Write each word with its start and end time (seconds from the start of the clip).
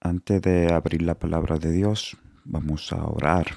Antes 0.00 0.40
de 0.42 0.72
abrir 0.72 1.02
la 1.02 1.18
palabra 1.18 1.58
de 1.58 1.72
Dios, 1.72 2.16
vamos 2.44 2.92
a 2.92 3.04
orar. 3.04 3.56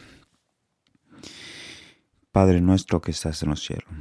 Padre 2.32 2.62
nuestro 2.62 3.00
que 3.00 3.12
estás 3.12 3.44
en 3.44 3.50
los 3.50 3.64
cielos, 3.64 3.94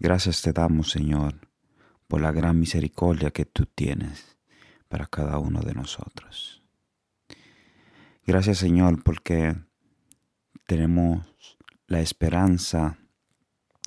gracias 0.00 0.42
te 0.42 0.52
damos, 0.52 0.90
Señor, 0.90 1.48
por 2.08 2.20
la 2.20 2.32
gran 2.32 2.58
misericordia 2.58 3.30
que 3.30 3.44
tú 3.44 3.66
tienes 3.66 4.36
para 4.88 5.06
cada 5.06 5.38
uno 5.38 5.60
de 5.60 5.74
nosotros. 5.74 6.64
Gracias, 8.24 8.58
Señor, 8.58 9.04
porque 9.04 9.54
tenemos 10.66 11.24
la 11.86 12.00
esperanza 12.00 12.98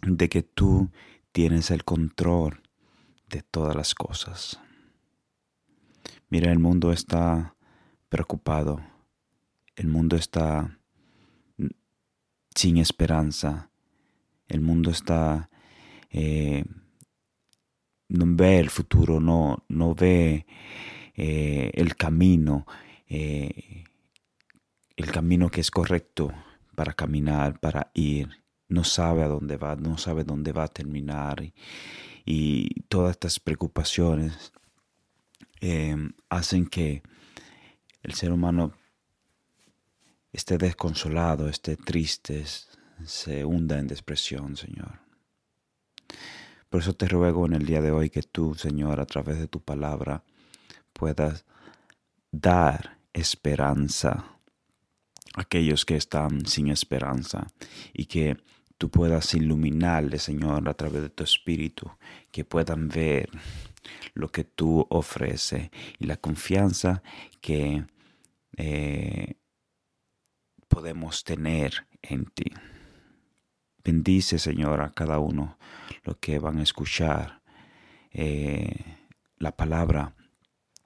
de 0.03 0.29
que 0.29 0.41
tú 0.41 0.89
tienes 1.33 1.69
el 1.71 1.83
control 1.83 2.61
de 3.27 3.41
todas 3.41 3.75
las 3.75 3.93
cosas. 3.93 4.61
Mira, 6.29 6.51
el 6.51 6.59
mundo 6.59 6.91
está 6.91 7.55
preocupado, 8.07 8.81
el 9.75 9.87
mundo 9.87 10.15
está 10.15 10.79
sin 12.55 12.77
esperanza, 12.77 13.69
el 14.47 14.61
mundo 14.61 14.91
está... 14.91 15.49
Eh, 16.11 16.63
no 18.09 18.25
ve 18.27 18.59
el 18.59 18.69
futuro, 18.69 19.19
no, 19.19 19.63
no 19.69 19.93
ve 19.93 20.45
eh, 21.15 21.71
el 21.73 21.95
camino, 21.95 22.65
eh, 23.07 23.83
el 24.95 25.11
camino 25.11 25.49
que 25.49 25.61
es 25.61 25.69
correcto 25.69 26.33
para 26.75 26.93
caminar, 26.93 27.59
para 27.59 27.91
ir. 27.93 28.29
No 28.67 28.83
sabe 28.83 29.23
a 29.23 29.27
dónde 29.27 29.57
va, 29.57 29.75
no 29.75 29.97
sabe 29.97 30.23
dónde 30.23 30.51
va 30.51 30.63
a 30.63 30.67
terminar. 30.67 31.43
Y, 32.25 32.81
todas 32.87 33.11
estas 33.11 33.39
preocupaciones 33.39 34.51
em, 35.61 36.11
hacen 36.29 36.65
que 36.65 37.03
el 38.03 38.13
ser 38.13 38.31
humano 38.31 38.73
esté 40.31 40.57
desconsolado, 40.57 41.49
esté 41.49 41.75
triste, 41.75 42.45
se 43.05 43.45
hunda 43.45 43.79
en 43.79 43.87
depresión, 43.87 44.55
Señor. 44.55 44.99
Por 46.69 46.81
eso 46.81 46.93
te 46.93 47.07
ruego 47.07 47.45
en 47.45 47.53
el 47.53 47.65
día 47.65 47.81
de 47.81 47.91
hoy 47.91 48.09
que 48.09 48.21
tú, 48.21 48.53
Señor, 48.53 48.99
a 48.99 49.05
través 49.05 49.39
de 49.39 49.47
tu 49.47 49.59
palabra, 49.59 50.23
puedas 50.93 51.45
dar 52.31 52.99
esperanza 53.11 54.25
a 55.35 55.41
aquellos 55.41 55.85
que 55.85 55.95
están 55.95 56.45
sin 56.45 56.67
esperanza 56.67 57.47
y 57.93 58.05
que 58.05 58.37
tú 58.77 58.89
puedas 58.89 59.33
iluminarles, 59.33 60.23
Señor, 60.23 60.67
a 60.69 60.73
través 60.73 61.01
de 61.01 61.09
tu 61.09 61.23
espíritu, 61.23 61.91
que 62.31 62.45
puedan 62.45 62.87
ver 62.87 63.29
lo 64.13 64.31
que 64.31 64.43
tú 64.43 64.85
ofreces 64.89 65.69
y 65.97 66.05
la 66.05 66.17
confianza 66.17 67.01
que 67.41 67.85
eh, 68.57 69.35
podemos 70.67 71.23
tener 71.23 71.87
en 72.01 72.25
ti. 72.25 72.51
Bendice, 73.83 74.39
Señor, 74.39 74.81
a 74.81 74.91
cada 74.91 75.19
uno 75.19 75.57
lo 76.03 76.19
que 76.19 76.39
van 76.39 76.59
a 76.59 76.63
escuchar. 76.63 77.41
Eh, 78.11 78.97
la 79.37 79.55
palabra, 79.55 80.15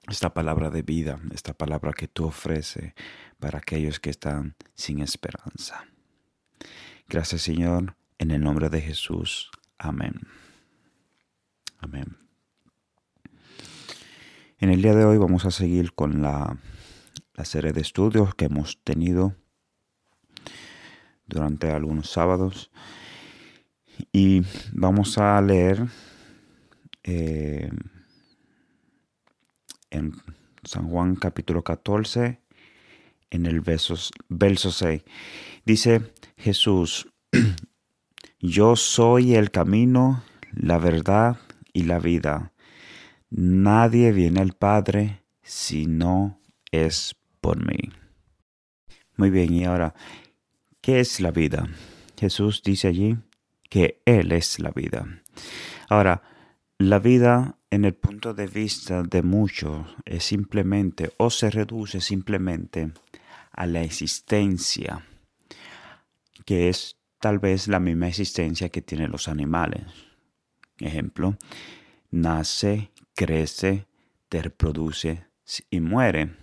esta 0.08 0.32
palabra 0.32 0.70
de 0.70 0.82
vida, 0.82 1.20
esta 1.32 1.54
palabra 1.54 1.92
que 1.92 2.08
tú 2.08 2.26
ofreces 2.26 2.94
para 3.38 3.58
aquellos 3.58 4.00
que 4.00 4.10
están 4.10 4.56
sin 4.74 5.00
esperanza. 5.00 5.84
Gracias, 7.08 7.42
Señor, 7.42 7.96
en 8.18 8.30
el 8.30 8.40
nombre 8.40 8.70
de 8.70 8.80
Jesús. 8.80 9.50
Amén. 9.78 10.20
Amén. 11.78 12.23
En 14.64 14.70
el 14.70 14.80
día 14.80 14.94
de 14.94 15.04
hoy 15.04 15.18
vamos 15.18 15.44
a 15.44 15.50
seguir 15.50 15.92
con 15.92 16.22
la, 16.22 16.56
serie 17.42 17.74
de 17.74 17.82
estudios 17.82 18.34
que 18.34 18.46
hemos 18.46 18.82
tenido 18.82 19.36
durante 21.26 21.70
algunos 21.70 22.08
sábados. 22.08 22.70
Y 24.10 24.40
vamos 24.72 25.18
a 25.18 25.38
leer 25.42 25.84
eh, 27.02 27.70
en 29.90 30.14
San 30.62 30.88
Juan 30.88 31.16
capítulo 31.16 31.62
14, 31.62 32.40
en 33.28 33.44
el 33.44 33.60
verso 33.60 33.96
6. 34.72 35.02
Dice 35.66 36.14
Jesús, 36.38 37.12
yo 38.40 38.76
soy 38.76 39.34
el 39.34 39.50
camino, 39.50 40.24
la 40.54 40.78
verdad 40.78 41.36
y 41.74 41.82
la 41.82 41.98
vida. 41.98 42.53
Nadie 43.36 44.12
viene 44.12 44.40
al 44.40 44.52
Padre 44.52 45.24
si 45.42 45.86
no 45.86 46.40
es 46.70 47.16
por 47.40 47.64
mí. 47.66 47.90
Muy 49.16 49.30
bien, 49.30 49.52
y 49.52 49.64
ahora 49.64 49.94
¿Qué 50.84 51.00
es 51.00 51.18
la 51.20 51.30
vida? 51.30 51.66
Jesús 52.14 52.62
dice 52.62 52.88
allí 52.88 53.16
que 53.70 54.02
Él 54.04 54.32
es 54.32 54.58
la 54.58 54.70
vida. 54.70 55.22
Ahora, 55.88 56.20
la 56.76 56.98
vida 56.98 57.56
en 57.70 57.86
el 57.86 57.94
punto 57.94 58.34
de 58.34 58.46
vista 58.46 59.02
de 59.02 59.22
muchos 59.22 59.86
es 60.04 60.24
simplemente 60.24 61.10
o 61.16 61.30
se 61.30 61.50
reduce 61.50 62.02
simplemente 62.02 62.92
a 63.50 63.64
la 63.64 63.80
existencia, 63.80 65.06
que 66.44 66.68
es 66.68 66.98
tal 67.18 67.38
vez 67.38 67.66
la 67.66 67.80
misma 67.80 68.08
existencia 68.08 68.68
que 68.68 68.82
tienen 68.82 69.10
los 69.10 69.26
animales. 69.26 69.84
Ejemplo, 70.80 71.38
nace, 72.10 72.90
crece, 73.14 73.86
te 74.28 74.42
reproduce 74.42 75.26
y 75.70 75.80
muere. 75.80 76.36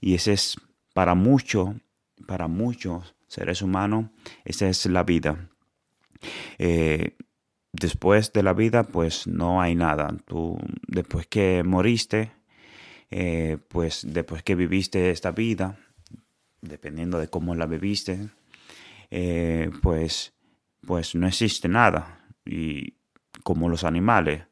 Y 0.00 0.14
ese 0.14 0.32
es 0.32 0.56
para 0.92 1.14
muchos, 1.14 1.74
para 2.26 2.48
muchos 2.48 3.14
seres 3.26 3.62
humanos, 3.62 4.06
esa 4.44 4.68
es 4.68 4.86
la 4.86 5.02
vida. 5.02 5.48
Eh, 6.58 7.16
después 7.72 8.32
de 8.32 8.42
la 8.42 8.52
vida, 8.52 8.84
pues 8.84 9.26
no 9.26 9.60
hay 9.60 9.74
nada. 9.74 10.16
Tú, 10.24 10.58
después 10.86 11.26
que 11.26 11.62
moriste, 11.64 12.32
eh, 13.10 13.58
pues 13.68 14.06
después 14.08 14.42
que 14.42 14.54
viviste 14.54 15.10
esta 15.10 15.32
vida, 15.32 15.78
dependiendo 16.60 17.18
de 17.18 17.28
cómo 17.28 17.54
la 17.54 17.66
viviste, 17.66 18.30
eh, 19.10 19.70
pues, 19.82 20.32
pues 20.86 21.14
no 21.14 21.26
existe 21.26 21.68
nada. 21.68 22.26
Y 22.44 22.94
como 23.42 23.68
los 23.68 23.84
animales, 23.84 24.44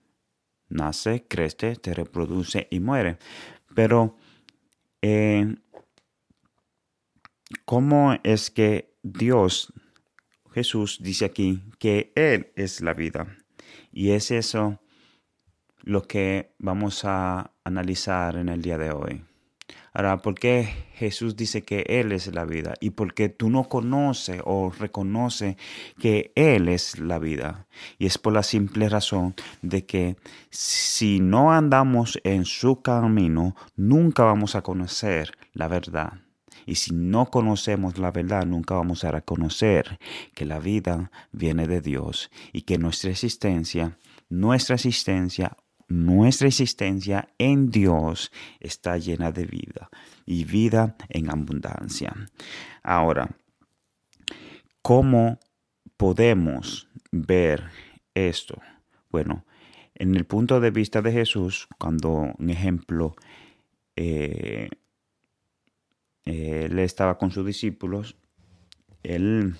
nace, 0.72 1.24
crece, 1.28 1.76
te 1.76 1.94
reproduce 1.94 2.68
y 2.70 2.80
muere. 2.80 3.18
Pero 3.74 4.16
¿Cómo 7.64 8.18
es 8.22 8.50
que 8.50 8.94
Dios, 9.02 9.72
Jesús, 10.52 10.98
dice 11.02 11.24
aquí 11.24 11.62
que 11.78 12.12
Él 12.14 12.52
es 12.56 12.80
la 12.80 12.94
vida? 12.94 13.36
Y 13.92 14.10
es 14.10 14.30
eso 14.30 14.80
lo 15.82 16.02
que 16.02 16.54
vamos 16.58 17.04
a 17.04 17.52
analizar 17.64 18.36
en 18.36 18.48
el 18.48 18.62
día 18.62 18.78
de 18.78 18.90
hoy. 18.92 19.24
Ahora, 19.94 20.22
¿por 20.22 20.34
qué 20.34 20.86
Jesús 20.94 21.36
dice 21.36 21.62
que 21.62 21.84
Él 21.86 22.12
es 22.12 22.32
la 22.32 22.46
vida? 22.46 22.74
Y 22.80 22.90
porque 22.90 23.28
tú 23.28 23.50
no 23.50 23.68
conoces 23.68 24.40
o 24.44 24.70
reconoces 24.70 25.56
que 25.98 26.32
Él 26.34 26.68
es 26.68 26.98
la 26.98 27.18
vida. 27.18 27.66
Y 27.98 28.06
es 28.06 28.16
por 28.16 28.32
la 28.32 28.42
simple 28.42 28.88
razón 28.88 29.34
de 29.60 29.84
que 29.84 30.16
si 30.48 31.20
no 31.20 31.52
andamos 31.52 32.18
en 32.24 32.46
su 32.46 32.80
camino, 32.80 33.54
nunca 33.76 34.24
vamos 34.24 34.54
a 34.54 34.62
conocer 34.62 35.36
la 35.52 35.68
verdad. 35.68 36.14
Y 36.64 36.76
si 36.76 36.94
no 36.94 37.26
conocemos 37.26 37.98
la 37.98 38.10
verdad, 38.10 38.46
nunca 38.46 38.74
vamos 38.74 39.04
a 39.04 39.10
reconocer 39.10 39.98
que 40.34 40.46
la 40.46 40.58
vida 40.58 41.10
viene 41.32 41.66
de 41.66 41.82
Dios 41.82 42.30
y 42.52 42.62
que 42.62 42.78
nuestra 42.78 43.10
existencia, 43.10 43.98
nuestra 44.30 44.76
existencia, 44.76 45.56
nuestra 45.88 46.48
existencia 46.48 47.28
en 47.38 47.70
Dios 47.70 48.32
está 48.60 48.98
llena 48.98 49.32
de 49.32 49.46
vida 49.46 49.90
y 50.26 50.44
vida 50.44 50.96
en 51.08 51.30
abundancia. 51.30 52.14
Ahora, 52.82 53.36
¿cómo 54.82 55.38
podemos 55.96 56.88
ver 57.10 57.64
esto? 58.14 58.60
Bueno, 59.10 59.44
en 59.94 60.14
el 60.14 60.24
punto 60.24 60.60
de 60.60 60.70
vista 60.70 61.02
de 61.02 61.12
Jesús, 61.12 61.68
cuando 61.78 62.32
un 62.38 62.50
ejemplo 62.50 63.14
eh, 63.96 64.68
él 66.24 66.78
estaba 66.78 67.18
con 67.18 67.30
sus 67.30 67.44
discípulos, 67.46 68.16
él 69.02 69.56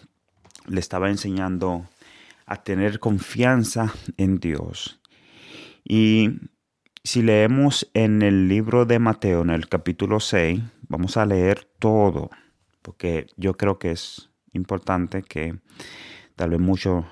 le 0.67 0.81
estaba 0.81 1.11
enseñando 1.11 1.87
a 2.47 2.63
tener 2.63 3.01
confianza 3.01 3.93
en 4.17 4.39
Dios. 4.39 5.01
Y 5.85 6.31
si 7.05 7.23
leemos 7.23 7.91
en 7.95 8.23
el 8.23 8.49
libro 8.49 8.85
de 8.87 8.99
Mateo, 8.99 9.43
en 9.43 9.51
el 9.51 9.69
capítulo 9.69 10.21
6, 10.21 10.61
vamos 10.89 11.17
a 11.17 11.27
leer 11.27 11.67
todo, 11.79 12.31
porque 12.83 13.27
yo 13.37 13.57
creo 13.57 13.79
que 13.79 13.91
es 13.91 14.31
importante 14.53 15.23
que 15.23 15.59
tal 16.37 16.51
vez 16.51 16.61
muchos 16.61 17.05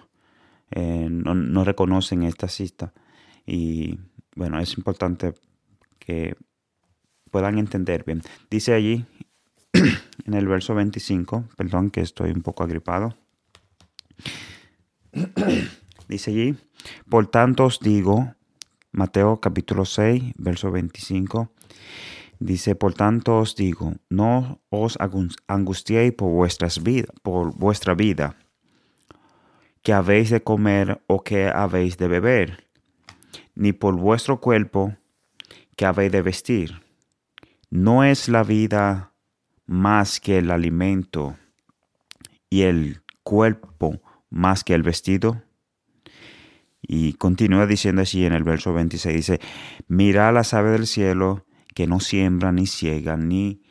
eh, 0.71 1.09
no, 1.11 1.35
no, 1.35 1.65
reconocen 1.65 2.23
esta 2.23 2.49
cita. 2.49 2.93
Y 3.47 3.99
bueno, 4.37 4.61
es 4.61 4.77
importante 4.77 5.35
que 5.99 6.37
puedan 7.31 7.59
entender 7.59 8.05
bien. 8.05 8.23
Dice 8.51 8.75
allí 8.75 9.05
en 9.73 10.35
el 10.35 10.47
verso 10.47 10.75
25, 10.75 11.49
perdón 11.57 11.91
que 11.91 12.01
estoy 12.01 12.31
un 12.31 12.43
poco 12.43 12.63
agripado. 12.63 13.17
Dice 16.09 16.31
allí, 16.31 16.57
por 17.09 17.29
tanto 17.29 17.65
os 17.67 17.81
digo, 17.81 18.35
Mateo 18.93 19.41
capítulo 19.41 19.85
6, 19.85 20.33
verso 20.37 20.73
25, 20.73 21.53
dice, 22.41 22.75
por 22.75 22.93
tanto 22.95 23.39
os 23.39 23.55
digo, 23.55 23.95
no 24.09 24.61
os 24.69 24.99
angustiéis 25.47 26.13
por, 26.13 26.31
vuestras 26.31 26.83
vida, 26.83 27.07
por 27.23 27.57
vuestra 27.57 27.95
vida, 27.95 28.37
que 29.83 29.93
habéis 29.93 30.31
de 30.31 30.43
comer 30.43 31.01
o 31.07 31.23
que 31.23 31.49
habéis 31.49 31.99
de 31.99 32.09
beber, 32.09 32.65
ni 33.55 33.73
por 33.73 33.95
vuestro 33.95 34.41
cuerpo, 34.41 34.97
que 35.77 35.87
habéis 35.87 36.11
de 36.11 36.23
vestir. 36.23 36.83
¿No 37.71 38.03
es 38.03 38.29
la 38.29 38.43
vida 38.43 39.13
más 39.67 40.19
que 40.19 40.39
el 40.39 40.51
alimento 40.51 41.37
y 42.51 42.63
el 42.63 43.03
cuerpo 43.23 44.03
más 44.31 44.65
que 44.65 44.75
el 44.75 44.83
vestido? 44.83 45.45
Y 46.93 47.13
continúa 47.13 47.69
diciendo 47.69 48.03
así 48.03 48.25
en 48.25 48.33
el 48.33 48.43
verso 48.43 48.73
26, 48.73 49.15
dice, 49.15 49.41
mira 49.87 50.33
las 50.33 50.55
aves 50.55 50.73
del 50.73 50.89
cielo 50.89 51.47
que 51.73 51.87
no 51.87 52.01
siembran 52.01 52.57
ni 52.57 52.67
ciegan 52.67 53.29
ni, 53.29 53.63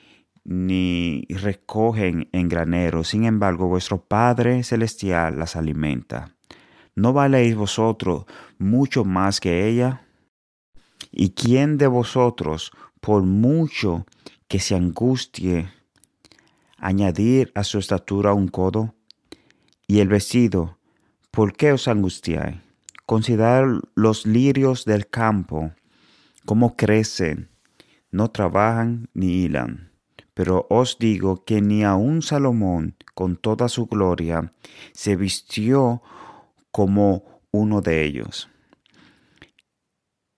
ni 0.45 1.25
recogen 1.27 2.29
en 2.31 2.47
granero, 2.47 3.03
sin 3.03 3.25
embargo 3.25 3.67
vuestro 3.67 4.01
Padre 4.05 4.63
Celestial 4.63 5.37
las 5.37 5.57
alimenta. 5.57 6.37
¿No 6.95 7.11
valéis 7.11 7.57
vosotros 7.57 8.23
mucho 8.57 9.03
más 9.03 9.41
que 9.41 9.67
ella? 9.67 10.07
¿Y 11.11 11.31
quién 11.31 11.77
de 11.77 11.87
vosotros, 11.87 12.71
por 13.01 13.23
mucho 13.23 14.05
que 14.47 14.59
se 14.59 14.75
angustie, 14.75 15.69
añadir 16.77 17.51
a 17.53 17.65
su 17.65 17.79
estatura 17.79 18.31
un 18.31 18.47
codo? 18.47 18.95
Y 19.87 19.99
el 19.99 20.07
vestido, 20.07 20.79
¿por 21.31 21.51
qué 21.51 21.73
os 21.73 21.89
angustiáis? 21.89 22.68
Considerad 23.09 23.65
los 23.95 24.27
lirios 24.27 24.85
del 24.85 25.09
campo, 25.09 25.73
cómo 26.45 26.75
crecen, 26.75 27.49
no 28.11 28.29
trabajan 28.29 29.09
ni 29.15 29.45
hilan. 29.45 29.91
Pero 30.35 30.67
os 30.69 30.99
digo 30.99 31.43
que 31.43 31.59
ni 31.59 31.83
aun 31.83 32.21
Salomón, 32.21 32.95
con 33.15 33.35
toda 33.35 33.67
su 33.67 33.87
gloria, 33.87 34.53
se 34.93 35.15
vistió 35.15 36.03
como 36.69 37.41
uno 37.49 37.81
de 37.81 38.05
ellos. 38.05 38.47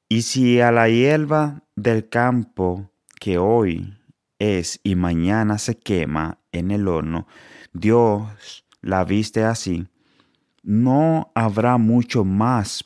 Y 0.07 0.21
si 0.21 0.62
a 0.62 0.71
la 0.71 0.88
hierba 0.88 1.63
del 1.75 2.07
campo 2.07 2.89
que 3.19 3.38
hoy 3.38 3.97
es 4.39 4.79
y 4.81 4.95
mañana 4.95 5.57
se 5.57 5.77
quema 5.77 6.39
en 6.53 6.71
el 6.71 6.88
horno, 6.88 7.27
Dios 7.73 8.63
la 8.79 9.03
viste 9.03 9.44
así, 9.44 9.91
no 10.63 11.31
habrá 11.36 11.78
mucho 11.78 12.24
más, 12.24 12.86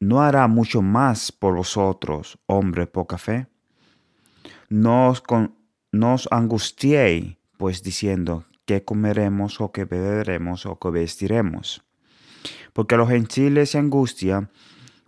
no 0.00 0.20
hará 0.20 0.46
mucho 0.48 0.82
más 0.82 1.32
por 1.32 1.56
vosotros, 1.56 2.38
hombre 2.46 2.86
poca 2.86 3.18
fe. 3.18 3.46
No 4.68 5.08
os, 5.08 5.20
con, 5.20 5.56
angustiéis, 6.30 7.36
pues 7.56 7.82
diciendo, 7.82 8.46
¿qué 8.64 8.84
comeremos 8.84 9.60
o 9.60 9.72
qué 9.72 9.84
beberemos 9.84 10.66
o 10.66 10.78
qué 10.78 10.90
vestiremos? 10.90 11.84
Porque 12.72 12.96
los 12.96 13.08
gentiles 13.08 13.70
se 13.70 13.78
angustian 13.78 14.50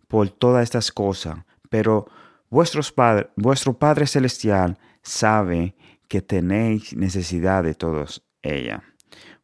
por 0.08 0.28
todas 0.28 0.62
estas 0.62 0.92
cosas, 0.92 1.38
pero 1.70 2.06
vuestros 2.50 2.94
vuestro 3.36 3.78
Padre 3.78 4.06
Celestial 4.06 4.78
sabe 5.02 5.74
que 6.08 6.22
tenéis 6.22 6.94
necesidad 6.94 7.64
de 7.64 7.74
todas 7.74 8.22
ellas. 8.42 8.82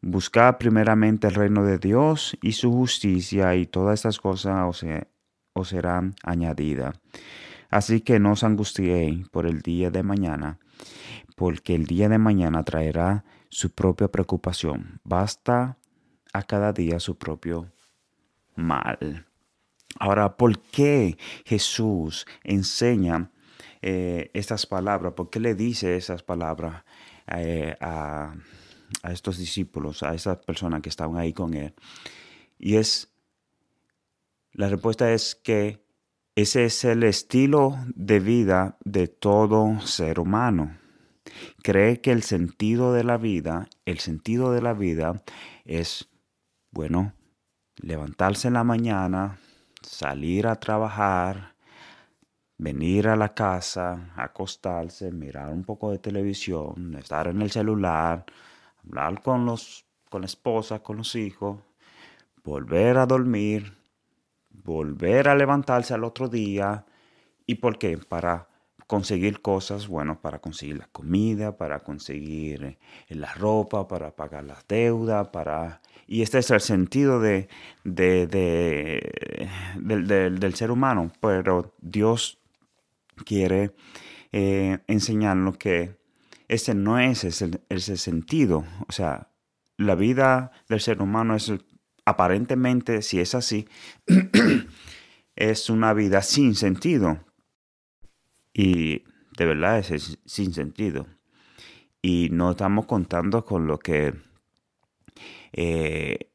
Buscad 0.02 0.56
primeramente 0.56 1.26
el 1.26 1.34
reino 1.34 1.62
de 1.62 1.78
Dios 1.78 2.36
y 2.40 2.52
su 2.52 2.72
justicia, 2.72 3.54
y 3.54 3.66
todas 3.66 4.00
estas 4.00 4.18
cosas 4.18 4.84
os, 5.54 5.68
serán 5.68 6.14
añadidas. 6.22 6.98
Así 7.68 8.00
que 8.00 8.18
no 8.18 8.32
os 8.32 8.42
angustiéis 8.42 9.28
por 9.28 9.46
el 9.46 9.60
día 9.60 9.90
de 9.90 10.02
mañana, 10.02 10.58
porque 11.36 11.74
el 11.74 11.84
día 11.84 12.08
de 12.08 12.18
mañana 12.18 12.64
traerá 12.64 13.24
su 13.50 13.70
propia 13.70 14.08
preocupación. 14.08 15.00
Basta 15.04 15.76
a 16.32 16.42
cada 16.44 16.72
día 16.72 16.98
su 16.98 17.18
propio 17.18 17.70
mal. 18.56 19.26
Ahora, 19.98 20.36
¿por 20.36 20.58
qué 20.60 21.18
Jesús 21.44 22.26
enseña 22.42 23.30
eh, 23.82 24.30
estas 24.32 24.64
palabras? 24.64 25.12
¿Por 25.12 25.28
qué 25.28 25.40
le 25.40 25.54
dice 25.54 25.96
esas 25.96 26.22
palabras 26.22 26.84
eh, 27.26 27.76
a, 27.80 28.34
estos 29.04 29.38
discípulos, 29.38 30.02
a 30.02 30.14
esas 30.14 30.38
personas 30.38 30.82
que 30.82 30.88
estaban 30.88 31.16
ahí 31.16 31.32
con 31.32 31.54
él? 31.54 31.74
Y 32.58 32.76
es, 32.76 33.12
la 34.52 34.68
respuesta 34.68 35.12
es 35.12 35.34
que 35.34 35.84
ese 36.34 36.64
es 36.64 36.84
el 36.84 37.02
estilo 37.02 37.76
de 37.94 38.20
vida 38.20 38.78
de 38.84 39.08
todo 39.08 39.80
ser 39.80 40.20
humano. 40.20 40.78
Cree 41.62 42.00
que 42.00 42.12
el 42.12 42.22
sentido 42.22 42.92
de 42.92 43.04
la 43.04 43.16
vida, 43.16 43.68
el 43.84 43.98
sentido 43.98 44.52
de 44.52 44.62
la 44.62 44.72
vida 44.72 45.22
es, 45.64 46.08
bueno, 46.70 47.14
levantarse 47.76 48.48
en 48.48 48.54
la 48.54 48.64
mañana, 48.64 49.38
salir 49.82 50.46
a 50.46 50.56
trabajar, 50.56 51.54
venir 52.58 53.08
a 53.08 53.16
la 53.16 53.34
casa, 53.34 54.12
acostarse, 54.16 55.10
mirar 55.12 55.50
un 55.50 55.64
poco 55.64 55.90
de 55.90 55.98
televisión, 55.98 56.94
estar 56.96 57.28
en 57.28 57.40
el 57.42 57.50
celular, 57.50 58.24
hablar 58.84 59.22
con 59.22 59.46
los 59.46 59.84
con 60.10 60.22
la 60.22 60.26
esposa, 60.26 60.82
con 60.82 60.98
los 60.98 61.14
hijos, 61.14 61.60
volver 62.42 62.98
a 62.98 63.06
dormir, 63.06 63.72
volver 64.50 65.28
a 65.28 65.34
levantarse 65.34 65.94
al 65.94 66.04
otro 66.04 66.28
día. 66.28 66.84
¿Y 67.46 67.54
por 67.54 67.78
qué? 67.78 67.96
Para 67.96 68.48
conseguir 68.86 69.40
cosas, 69.40 69.86
bueno, 69.86 70.20
para 70.20 70.40
conseguir 70.40 70.78
la 70.78 70.88
comida, 70.88 71.56
para 71.56 71.78
conseguir 71.78 72.64
eh, 72.64 72.78
la 73.14 73.32
ropa, 73.34 73.86
para 73.86 74.10
pagar 74.10 74.44
las 74.44 74.66
deudas, 74.66 75.28
para... 75.28 75.80
Y 76.08 76.22
este 76.22 76.38
es 76.38 76.50
el 76.50 76.60
sentido 76.60 77.20
de, 77.20 77.48
de, 77.84 78.26
del 79.86 80.54
ser 80.54 80.72
humano, 80.72 81.12
pero 81.20 81.72
Dios 81.80 82.40
quiere 83.24 83.76
eh, 84.32 84.78
enseñarnos 84.88 85.56
que 85.56 85.99
ese 86.50 86.74
no 86.74 86.98
es 86.98 87.22
ese, 87.22 87.96
sentido. 87.96 88.64
O 88.88 88.92
sea, 88.92 89.30
la 89.76 89.94
vida 89.94 90.50
del 90.68 90.80
ser 90.80 91.00
humano 91.00 91.36
es 91.36 91.52
aparentemente, 92.04 93.02
si 93.02 93.20
es 93.20 93.36
así, 93.36 93.68
es 95.36 95.70
una 95.70 95.94
vida 95.94 96.22
sin 96.22 96.56
sentido. 96.56 97.24
Y 98.52 99.04
de 99.38 99.46
verdad 99.46 99.78
es 99.78 100.18
sin 100.26 100.52
sentido. 100.52 101.06
Y 102.02 102.30
no 102.32 102.50
estamos 102.50 102.86
contando 102.86 103.44
con 103.44 103.68
lo 103.68 103.78
que, 103.78 104.14
eh, 105.52 106.32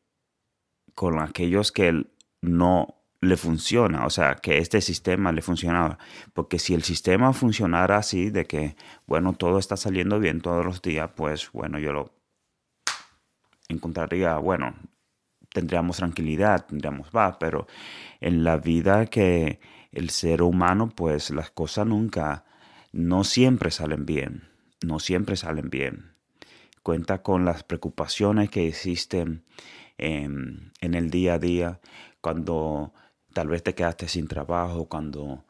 con 0.94 1.20
aquellos 1.20 1.74
que 1.74 2.06
no 2.40 2.95
le 3.26 3.38
funciona, 3.38 4.06
o 4.06 4.10
sea, 4.10 4.36
que 4.36 4.60
este 4.60 4.82
sistema 4.82 5.32
le 5.32 5.42
funcionaba. 5.42 5.98
Porque 6.34 6.60
si 6.60 6.74
el 6.74 6.84
sistema 6.84 7.34
funcionara 7.34 7.98
así, 7.98 8.30
de 8.30 8.46
que, 8.46 8.76
bueno, 9.06 9.34
todo 9.34 9.60
está 9.60 9.78
saliendo 9.78 10.20
bien 10.20 10.42
todos 10.42 10.66
los 10.66 10.82
días, 10.82 11.12
pues 11.16 11.52
bueno, 11.52 11.80
yo 11.80 11.94
lo 11.94 12.14
encontraría, 13.68 14.38
bueno, 14.38 14.76
tendríamos 15.54 15.98
tranquilidad, 15.98 16.66
tendríamos 16.66 17.10
paz, 17.10 17.38
pero 17.40 17.68
en 18.20 18.44
la 18.44 18.58
vida 18.58 19.06
que 19.08 19.60
el 19.92 20.10
ser 20.10 20.42
humano, 20.42 20.90
pues 20.90 21.32
las 21.32 21.50
cosas 21.52 21.88
nunca, 21.88 22.46
no 22.92 23.24
siempre 23.24 23.72
salen 23.72 24.06
bien, 24.06 24.50
no 24.86 25.00
siempre 25.00 25.36
salen 25.38 25.70
bien. 25.70 26.16
Cuenta 26.84 27.24
con 27.24 27.46
las 27.46 27.64
preocupaciones 27.64 28.50
que 28.50 28.68
existen 28.68 29.44
en, 29.98 30.72
el 30.82 31.10
día 31.10 31.36
a 31.36 31.40
día, 31.40 31.80
cuando 32.22 32.94
tal 33.36 33.50
vez 33.50 33.64
te 33.64 33.76
quedaste 33.76 34.08
sin 34.08 34.30
trabajo, 34.30 34.86
cuando, 34.86 35.44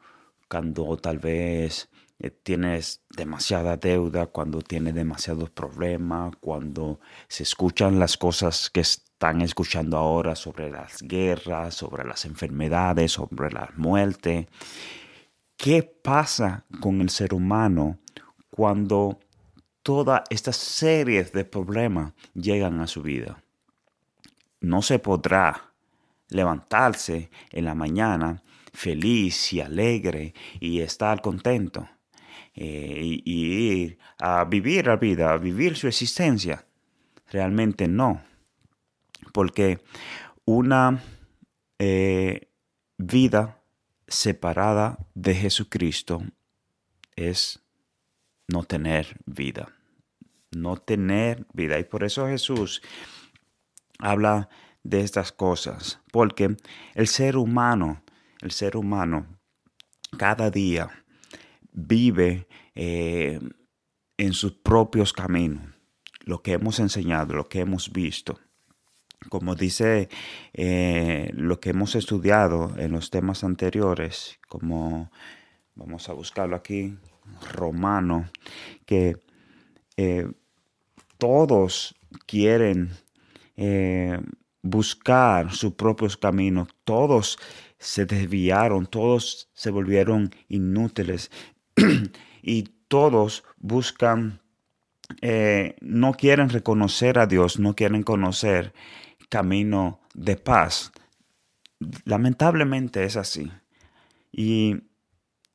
cuando 0.48 0.96
tal 0.96 1.18
vez 1.18 1.88
eh, 2.18 2.30
tienes 2.30 3.00
demasiada 3.16 3.76
deuda, 3.76 4.26
cuando 4.26 4.60
tienes 4.60 4.92
demasiados 4.92 5.50
problemas, 5.50 6.34
cuando 6.40 6.98
se 7.28 7.44
escuchan 7.44 8.00
las 8.00 8.16
cosas 8.16 8.70
que 8.70 8.80
están 8.80 9.40
escuchando 9.40 9.96
ahora 9.98 10.34
sobre 10.34 10.68
las 10.68 11.00
guerras, 11.00 11.76
sobre 11.76 12.04
las 12.04 12.24
enfermedades, 12.24 13.12
sobre 13.12 13.52
la 13.52 13.70
muerte. 13.76 14.48
¿Qué 15.56 15.84
pasa 15.84 16.64
con 16.80 17.00
el 17.00 17.08
ser 17.08 17.34
humano 17.34 18.00
cuando 18.50 19.20
todas 19.84 20.22
estas 20.30 20.56
series 20.56 21.30
de 21.30 21.44
problemas 21.44 22.14
llegan 22.34 22.80
a 22.80 22.88
su 22.88 23.02
vida? 23.02 23.44
No 24.60 24.82
se 24.82 24.98
podrá 24.98 25.65
levantarse 26.28 27.30
en 27.50 27.64
la 27.64 27.74
mañana 27.74 28.42
feliz 28.72 29.52
y 29.52 29.60
alegre 29.60 30.34
y 30.60 30.80
estar 30.80 31.20
contento 31.22 31.88
eh, 32.54 33.20
y, 33.24 33.82
ir 33.82 33.98
a 34.18 34.44
vivir 34.44 34.86
la 34.86 34.96
vida, 34.96 35.32
a 35.32 35.38
vivir 35.38 35.76
su 35.76 35.88
existencia. 35.88 36.64
Realmente 37.30 37.88
no. 37.88 38.22
Porque 39.32 39.80
una 40.44 41.02
eh, 41.78 42.48
vida 42.96 43.62
separada 44.08 44.98
de 45.14 45.34
Jesucristo 45.34 46.22
es 47.16 47.60
no 48.48 48.62
tener 48.64 49.16
vida. 49.26 49.68
No 50.50 50.76
tener 50.76 51.46
vida. 51.52 51.78
Y 51.78 51.84
por 51.84 52.04
eso 52.04 52.26
Jesús 52.26 52.80
habla 53.98 54.48
de 54.88 55.00
estas 55.00 55.32
cosas. 55.32 56.00
Porque 56.12 56.56
el 56.94 57.06
ser 57.08 57.36
humano, 57.36 58.02
el 58.40 58.52
ser 58.52 58.76
humano, 58.76 59.26
cada 60.16 60.50
día 60.50 61.04
vive 61.72 62.46
eh, 62.74 63.40
en 64.16 64.32
sus 64.32 64.52
propios 64.52 65.12
caminos. 65.12 65.74
Lo 66.24 66.42
que 66.42 66.52
hemos 66.52 66.80
enseñado, 66.80 67.34
lo 67.34 67.48
que 67.48 67.60
hemos 67.60 67.92
visto. 67.92 68.38
Como 69.28 69.54
dice 69.54 70.08
eh, 70.52 71.30
lo 71.34 71.58
que 71.58 71.70
hemos 71.70 71.94
estudiado 71.94 72.74
en 72.78 72.92
los 72.92 73.10
temas 73.10 73.44
anteriores, 73.44 74.38
como 74.48 75.10
vamos 75.74 76.08
a 76.08 76.12
buscarlo 76.12 76.54
aquí, 76.54 76.96
Romano, 77.54 78.28
que 78.84 79.16
eh, 79.96 80.28
todos 81.18 81.94
quieren 82.26 82.90
buscar 84.66 85.52
sus 85.52 85.74
propios 85.74 86.16
caminos, 86.16 86.68
todos 86.84 87.38
se 87.78 88.06
desviaron, 88.06 88.86
todos 88.86 89.48
se 89.54 89.70
volvieron 89.70 90.30
inútiles 90.48 91.30
y 92.42 92.62
todos 92.88 93.44
buscan, 93.58 94.40
eh, 95.20 95.76
no 95.80 96.14
quieren 96.14 96.48
reconocer 96.48 97.18
a 97.18 97.26
Dios, 97.26 97.58
no 97.58 97.74
quieren 97.74 98.02
conocer 98.02 98.72
camino 99.28 100.00
de 100.14 100.36
paz. 100.36 100.92
Lamentablemente 102.04 103.04
es 103.04 103.16
así. 103.16 103.50
Y 104.32 104.76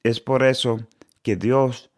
es 0.04 0.20
por 0.20 0.44
eso 0.44 0.88
que 1.22 1.36
Dios 1.36 1.92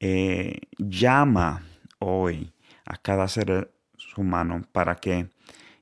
eh, 0.00 0.60
llama 0.78 1.64
hoy 1.98 2.52
a 2.84 2.96
cada 2.96 3.28
ser 3.28 3.72
humano 4.16 4.66
para 4.72 4.96
que 4.96 5.30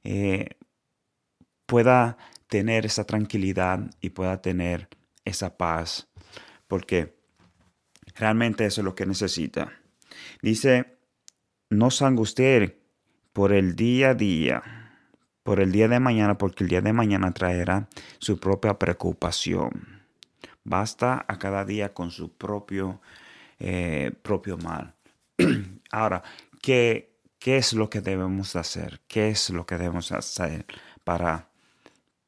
eh, 0.05 0.51
pueda 1.67 2.17
tener 2.49 2.87
esa 2.87 3.05
tranquilidad 3.05 3.91
y 4.01 4.11
pueda 4.11 4.41
tener 4.41 4.89
esa 5.25 5.57
paz. 5.57 6.09
Porque 6.69 7.17
realmente 8.15 8.65
eso 8.65 8.81
es 8.81 8.85
lo 8.85 8.95
que 8.95 9.07
necesita. 9.07 9.73
Dice, 10.43 10.97
no 11.71 11.91
se 11.91 12.79
por 13.33 13.53
el 13.53 13.77
día 13.77 14.11
a 14.11 14.15
día, 14.15 14.63
por 15.43 15.61
el 15.61 15.71
día 15.71 15.89
de 15.89 16.01
mañana, 16.01 16.39
porque 16.39 16.65
el 16.65 16.71
día 16.71 16.81
de 16.81 16.93
mañana 16.93 17.33
traerá 17.35 17.89
su 18.19 18.39
propia 18.39 18.79
preocupación. 18.79 20.03
Basta 20.65 21.25
a 21.29 21.39
cada 21.39 21.65
día 21.65 21.93
con 21.93 22.11
su 22.11 22.33
propio, 22.33 23.01
eh, 23.59 24.13
propio 24.23 24.57
mal. 24.57 24.95
Ahora, 25.91 26.23
¿qué, 26.63 27.17
¿qué 27.39 27.59
es 27.59 27.75
lo 27.75 27.91
que 27.91 28.01
debemos 28.01 28.57
hacer? 28.57 29.03
¿Qué 29.07 29.29
es 29.29 29.51
lo 29.51 29.67
que 29.67 29.77
debemos 29.77 30.13
hacer 30.13 30.67
para 31.05 31.51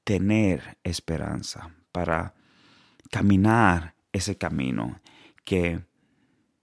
tener 0.08 0.78
esperanza, 0.84 1.68
para 1.92 2.32
caminar 3.10 3.94
ese 4.10 4.38
camino 4.38 5.02
que 5.44 5.84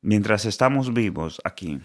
mientras 0.01 0.45
estamos 0.45 0.95
vivos 0.95 1.41
aquí, 1.43 1.79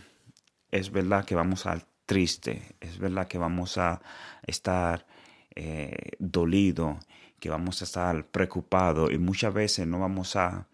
es 0.71 0.91
verdad 0.91 1.27
que 1.27 1.35
vamos 1.35 1.67
a 1.67 1.75
estar 1.75 1.91
triste, 2.07 2.63
es 2.81 2.99
verdad 2.99 3.29
que 3.29 3.37
vamos 3.37 3.77
a 3.77 4.01
estar 4.47 5.07
eh, 5.55 6.13
dolido, 6.19 6.99
que 7.39 7.51
vamos 7.51 7.83
a 7.83 7.85
estar 7.85 8.25
preocupado 8.29 9.11
y 9.11 9.19
muchas 9.19 9.53
veces 9.53 9.87
no 9.87 10.01
vamos 10.01 10.37
a 10.37 10.67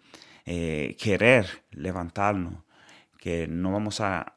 eh, 0.45 0.97
querer 1.01 1.65
levantarnos, 1.73 2.63
que 3.19 3.49
no 3.49 3.73
vamos 3.73 4.01
a 4.01 4.37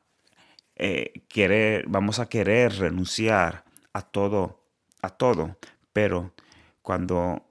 eh, 0.75 1.25
querer, 1.29 1.85
vamos 1.87 2.17
a 2.17 2.27
querer 2.27 2.73
renunciar 2.73 3.65
a 3.93 4.01
todo, 4.01 4.65
a 5.03 5.09
todo, 5.11 5.55
pero 5.93 6.33
cuando 6.81 7.45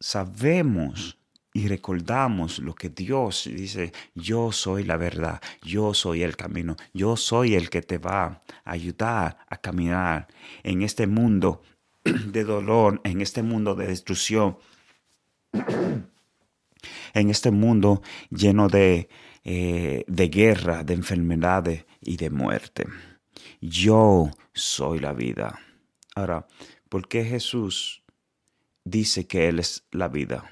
sabemos 0.00 1.18
y 1.52 1.68
recordamos 1.68 2.58
lo 2.58 2.74
que 2.74 2.88
Dios 2.88 3.48
dice, 3.50 3.92
yo 4.14 4.50
soy 4.50 4.82
la 4.82 4.96
verdad, 4.96 5.40
yo 5.62 5.94
soy 5.94 6.22
el 6.22 6.36
camino, 6.36 6.76
yo 6.92 7.16
soy 7.16 7.54
el 7.54 7.70
que 7.70 7.80
te 7.80 7.98
va 7.98 8.24
a 8.24 8.42
ayudar 8.64 9.38
a 9.48 9.56
caminar 9.58 10.26
en 10.64 10.82
este 10.82 11.06
mundo 11.06 11.62
de 12.04 12.44
dolor, 12.44 13.00
en 13.04 13.20
este 13.20 13.42
mundo 13.42 13.76
de 13.76 13.86
destrucción, 13.86 14.58
en 17.14 17.30
este 17.30 17.52
mundo 17.52 18.02
lleno 18.30 18.68
de, 18.68 19.08
eh, 19.44 20.04
de 20.08 20.28
guerra, 20.28 20.82
de 20.82 20.94
enfermedades 20.94 21.84
y 22.00 22.16
de 22.16 22.30
muerte. 22.30 22.86
Yo 23.60 24.30
soy 24.52 24.98
la 24.98 25.12
vida. 25.12 25.60
Ahora, 26.16 26.46
¿por 26.94 27.08
qué 27.08 27.24
Jesús 27.24 28.04
dice 28.84 29.26
que 29.26 29.48
Él 29.48 29.58
es 29.58 29.84
la 29.90 30.06
vida? 30.06 30.48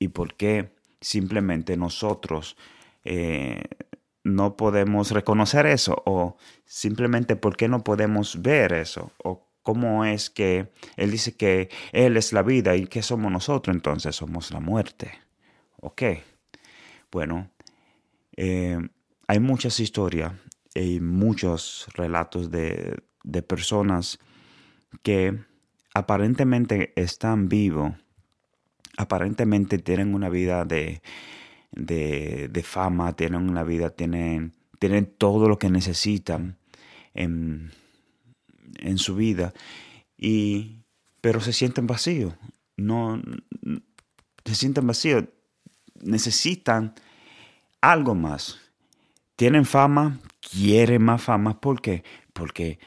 y 0.00 0.08
por 0.08 0.34
qué 0.34 0.74
simplemente 1.00 1.76
nosotros 1.76 2.56
eh, 3.04 3.62
no 4.24 4.56
podemos 4.56 5.12
reconocer 5.12 5.66
eso 5.66 6.02
o 6.06 6.38
simplemente 6.64 7.36
por 7.36 7.56
qué 7.56 7.68
no 7.68 7.84
podemos 7.84 8.42
ver 8.42 8.72
eso 8.72 9.12
o 9.22 9.46
cómo 9.62 10.04
es 10.04 10.28
que 10.28 10.72
Él 10.96 11.12
dice 11.12 11.36
que 11.36 11.68
Él 11.92 12.16
es 12.16 12.32
la 12.32 12.42
vida 12.42 12.74
y 12.74 12.88
que 12.88 13.04
somos 13.04 13.30
nosotros 13.30 13.76
entonces 13.76 14.16
somos 14.16 14.50
la 14.50 14.58
muerte. 14.58 15.12
Ok, 15.76 16.02
bueno, 17.12 17.48
eh, 18.36 18.80
hay 19.28 19.38
muchas 19.38 19.78
historias 19.78 20.32
y 20.74 20.98
muchos 20.98 21.86
relatos 21.94 22.50
de, 22.50 22.96
de 23.22 23.42
personas 23.42 24.18
que 25.02 25.38
aparentemente 25.94 26.92
están 26.96 27.48
vivos 27.48 27.94
aparentemente 28.96 29.78
tienen 29.78 30.14
una 30.14 30.28
vida 30.28 30.64
de, 30.64 31.00
fama, 32.62 33.14
tienen 33.14 33.48
una 33.48 33.62
vida, 33.62 33.90
tienen, 33.90 34.54
tienen 34.78 35.06
todo 35.06 35.48
lo 35.48 35.58
que 35.58 35.70
necesitan 35.70 36.58
en, 37.14 37.72
su 38.96 39.16
vida, 39.16 39.52
y, 40.16 40.82
pero 41.20 41.40
se 41.40 41.52
sienten 41.52 41.86
vacíos, 41.86 42.34
no, 42.76 43.20
se 44.44 44.54
sienten 44.54 44.86
vacíos, 44.86 45.24
necesitan 46.02 46.94
algo 47.80 48.14
más. 48.14 48.60
Tienen 49.36 49.64
fama, 49.64 50.20
quieren 50.40 51.02
más 51.02 51.22
fama, 51.22 51.60
¿por 51.60 51.80
qué? 51.80 52.04
Porque 52.32 52.78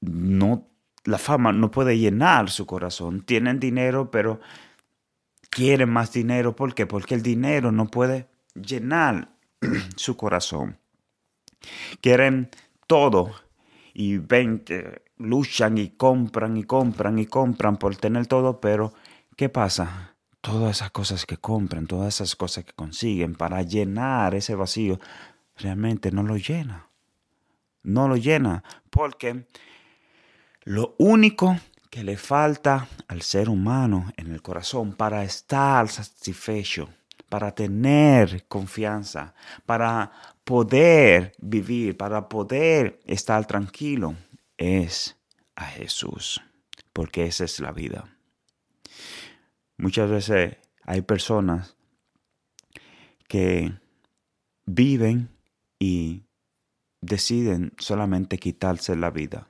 no 0.00 0.70
la 1.04 1.18
fama 1.18 1.52
no 1.52 1.70
puede 1.70 1.98
llenar 1.98 2.50
su 2.50 2.66
corazón. 2.66 3.22
Tienen 3.22 3.60
dinero, 3.60 4.10
pero 4.10 4.40
quieren 5.48 5.90
más 5.90 6.12
dinero. 6.12 6.54
¿Por 6.54 6.74
qué? 6.74 6.86
Porque 6.86 7.14
el 7.14 7.22
dinero 7.22 7.72
no 7.72 7.86
puede 7.86 8.28
llenar 8.54 9.30
su 9.96 10.16
corazón. 10.16 10.78
Quieren 12.00 12.50
todo 12.86 13.32
y 13.92 14.18
ven, 14.18 14.64
luchan 15.18 15.78
y 15.78 15.90
compran 15.90 16.56
y 16.56 16.64
compran 16.64 17.18
y 17.18 17.26
compran 17.26 17.76
por 17.76 17.96
tener 17.96 18.26
todo, 18.26 18.60
pero 18.60 18.94
¿qué 19.36 19.48
pasa? 19.48 20.16
Todas 20.40 20.78
esas 20.78 20.90
cosas 20.90 21.26
que 21.26 21.36
compran, 21.36 21.86
todas 21.86 22.14
esas 22.14 22.34
cosas 22.34 22.64
que 22.64 22.72
consiguen 22.72 23.34
para 23.34 23.62
llenar 23.62 24.34
ese 24.34 24.54
vacío, 24.54 24.98
realmente 25.56 26.10
no 26.12 26.22
lo 26.22 26.36
llena. 26.36 26.88
No 27.82 28.08
lo 28.08 28.16
llena 28.16 28.62
porque 28.90 29.46
lo 30.64 30.94
único 30.98 31.58
que 31.90 32.04
le 32.04 32.16
falta 32.16 32.88
al 33.08 33.22
ser 33.22 33.48
humano 33.48 34.12
en 34.16 34.32
el 34.32 34.42
corazón 34.42 34.92
para 34.92 35.24
estar 35.24 35.88
satisfecho, 35.88 36.88
para 37.28 37.52
tener 37.54 38.46
confianza, 38.46 39.34
para 39.66 40.12
poder 40.44 41.32
vivir, 41.38 41.96
para 41.96 42.28
poder 42.28 43.00
estar 43.06 43.44
tranquilo, 43.46 44.14
es 44.56 45.16
a 45.56 45.64
Jesús, 45.64 46.40
porque 46.92 47.26
esa 47.26 47.44
es 47.44 47.58
la 47.60 47.72
vida. 47.72 48.16
Muchas 49.78 50.10
veces 50.10 50.56
hay 50.84 51.00
personas 51.02 51.76
que 53.26 53.72
viven 54.66 55.30
y 55.78 56.22
deciden 57.00 57.72
solamente 57.78 58.38
quitarse 58.38 58.94
la 58.94 59.10
vida 59.10 59.49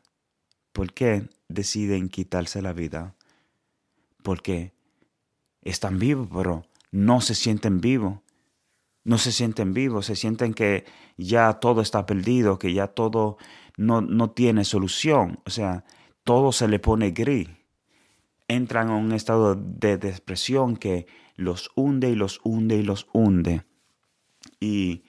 ¿Por 0.73 0.93
qué 0.93 1.29
deciden 1.49 2.09
quitarse 2.09 2.63
la 2.63 2.73
vida? 2.73 3.15
Porque 4.23 4.73
están 5.63 5.99
vivos, 5.99 6.29
pero 6.33 6.65
no 6.91 7.21
se 7.21 7.35
sienten 7.35 7.81
vivos. 7.81 8.21
no 9.03 9.17
se 9.19 9.33
sienten 9.33 9.73
vivos, 9.73 10.07
se 10.07 10.15
sienten 10.15 10.53
que 10.55 10.85
ya 11.17 11.55
todo 11.55 11.81
está 11.81 12.05
perdido, 12.07 12.59
que 12.59 12.75
ya 12.75 12.89
todo 12.89 13.39
no, 13.77 14.03
no 14.03 14.31
tiene 14.31 14.65
solución. 14.65 15.41
O 15.47 15.51
sea, 15.51 15.85
todo 16.23 16.53
se 16.53 16.69
le 16.69 16.79
pone 16.79 17.11
gris. 17.11 17.49
Entran 18.47 18.89
en 18.89 18.95
un 18.95 19.13
estado 19.13 19.55
de 19.55 19.97
depresión 19.97 20.77
que 20.77 21.07
los 21.37 21.71
hunde 21.77 22.11
y 22.11 22.15
los 22.15 22.41
hunde 22.45 22.77
y 22.77 22.83
los 22.83 23.09
hunde. 23.13 23.65
Y 24.61 25.05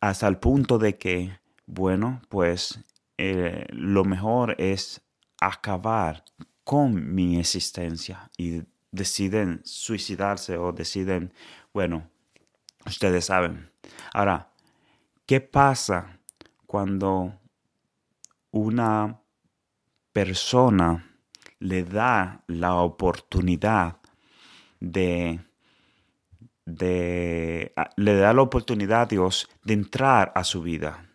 hasta 0.00 0.28
el 0.28 0.38
punto 0.38 0.78
de 0.78 0.96
que, 0.96 1.38
bueno, 1.66 2.22
pues 2.28 2.80
eh, 3.18 3.66
lo 3.70 4.04
mejor 4.04 4.54
es 4.58 5.02
acabar 5.40 6.24
con 6.64 7.14
mi 7.14 7.38
existencia 7.38 8.30
y 8.36 8.62
deciden 8.90 9.60
suicidarse 9.64 10.56
o 10.56 10.72
deciden, 10.72 11.32
bueno, 11.72 12.10
ustedes 12.86 13.26
saben. 13.26 13.70
Ahora, 14.12 14.50
¿qué 15.26 15.40
pasa 15.40 16.18
cuando 16.66 17.38
una 18.50 19.20
persona 20.12 21.08
le 21.58 21.84
da 21.84 22.42
la 22.46 22.74
oportunidad 22.76 23.98
de, 24.80 25.40
de, 26.64 27.72
le 27.96 28.16
da 28.16 28.32
la 28.32 28.42
oportunidad 28.42 29.02
a 29.02 29.06
Dios 29.06 29.48
de 29.64 29.74
entrar 29.74 30.32
a 30.34 30.44
su 30.44 30.62
vida. 30.62 31.07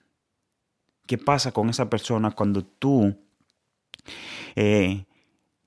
¿Qué 1.05 1.17
pasa 1.17 1.51
con 1.51 1.69
esa 1.69 1.89
persona 1.89 2.31
cuando 2.31 2.63
tú 2.63 3.15
eh, 4.55 5.05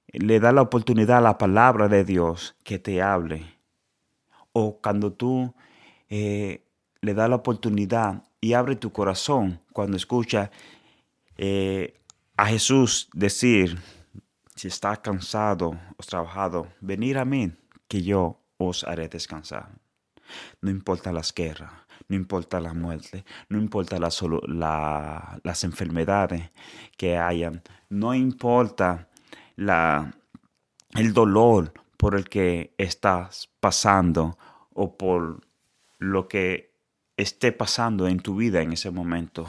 le 0.09 0.41
das 0.41 0.55
la 0.55 0.63
oportunidad 0.63 1.19
a 1.19 1.21
la 1.21 1.39
palabra 1.39 1.89
de 1.89 2.05
Dios 2.05 2.57
que 2.65 2.79
te 2.79 3.03
hable? 3.03 3.45
O 4.53 4.81
cuando 4.81 5.13
tú 5.13 5.55
eh, 6.09 6.65
le 7.03 7.15
das 7.15 7.29
la 7.29 7.37
oportunidad 7.37 8.25
y 8.41 8.55
abre 8.55 8.77
tu 8.77 8.93
corazón 8.93 9.61
cuando 9.73 9.97
escucha 9.97 10.51
eh, 11.37 12.01
a 12.37 12.47
Jesús 12.47 13.09
decir, 13.13 13.79
si 14.55 14.69
está 14.69 14.97
cansado 14.97 15.79
o 15.97 16.03
trabajado, 16.03 16.69
venir 16.81 17.19
a 17.19 17.25
mí, 17.25 17.53
que 17.89 18.03
yo 18.03 18.41
os 18.57 18.85
haré 18.85 19.09
descansar. 19.09 19.69
No 20.61 20.71
importa 20.71 21.13
las 21.13 21.33
guerras, 21.33 21.73
no 22.09 22.17
importa 22.17 22.61
la 22.61 22.75
muerte, 22.75 23.25
no 23.49 23.59
importa 23.59 23.99
las 23.99 25.65
enfermedades 25.65 26.51
que 26.97 27.17
hayan, 27.17 27.63
no 27.89 28.15
importa 28.15 29.09
la, 29.57 30.15
el 30.95 31.13
dolor 31.13 31.73
por 31.97 32.15
el 32.15 32.29
que 32.29 32.75
estás 32.79 33.51
pasando 33.61 34.39
o 34.73 34.97
por 34.97 35.41
lo 35.99 36.29
que 36.29 36.75
esté 37.17 37.53
pasando 37.53 38.07
en 38.07 38.21
tu 38.21 38.37
vida 38.37 38.61
en 38.61 38.73
ese 38.73 38.91
momento, 38.91 39.47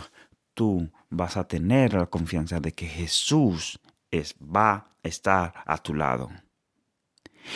tú 0.53 0.89
vas 1.09 1.37
a 1.37 1.47
tener 1.47 1.93
la 1.93 2.05
confianza 2.07 2.59
de 2.59 2.71
que 2.71 2.87
Jesús 2.87 3.79
es, 4.09 4.35
va 4.41 4.73
a 4.73 4.87
estar 5.03 5.53
a 5.65 5.77
tu 5.77 5.93
lado. 5.93 6.29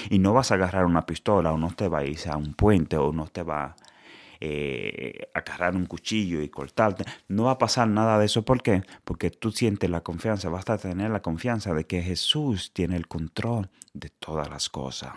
Y 0.09 0.19
no 0.19 0.33
vas 0.33 0.51
a 0.51 0.55
agarrar 0.55 0.85
una 0.85 1.05
pistola 1.05 1.51
o 1.51 1.57
no 1.57 1.71
te 1.71 1.87
va 1.87 1.99
a 1.99 2.05
ir 2.05 2.19
a 2.29 2.37
un 2.37 2.53
puente 2.53 2.97
o 2.97 3.11
no 3.11 3.27
te 3.27 3.43
va 3.43 3.75
eh, 4.43 5.29
agarrar 5.35 5.75
un 5.75 5.85
cuchillo 5.85 6.41
y 6.41 6.49
cortarte. 6.49 7.05
No 7.27 7.43
va 7.43 7.51
a 7.51 7.57
pasar 7.59 7.87
nada 7.87 8.17
de 8.17 8.25
eso. 8.25 8.43
¿Por 8.43 8.63
qué? 8.63 8.81
Porque 9.03 9.29
tú 9.29 9.51
sientes 9.51 9.87
la 9.87 10.01
confianza, 10.01 10.49
vas 10.49 10.67
a 10.67 10.79
tener 10.79 11.11
la 11.11 11.21
confianza 11.21 11.75
de 11.75 11.85
que 11.85 12.01
Jesús 12.01 12.71
tiene 12.73 12.95
el 12.95 13.07
control 13.07 13.69
de 13.93 14.09
todas 14.09 14.49
las 14.49 14.67
cosas. 14.67 15.13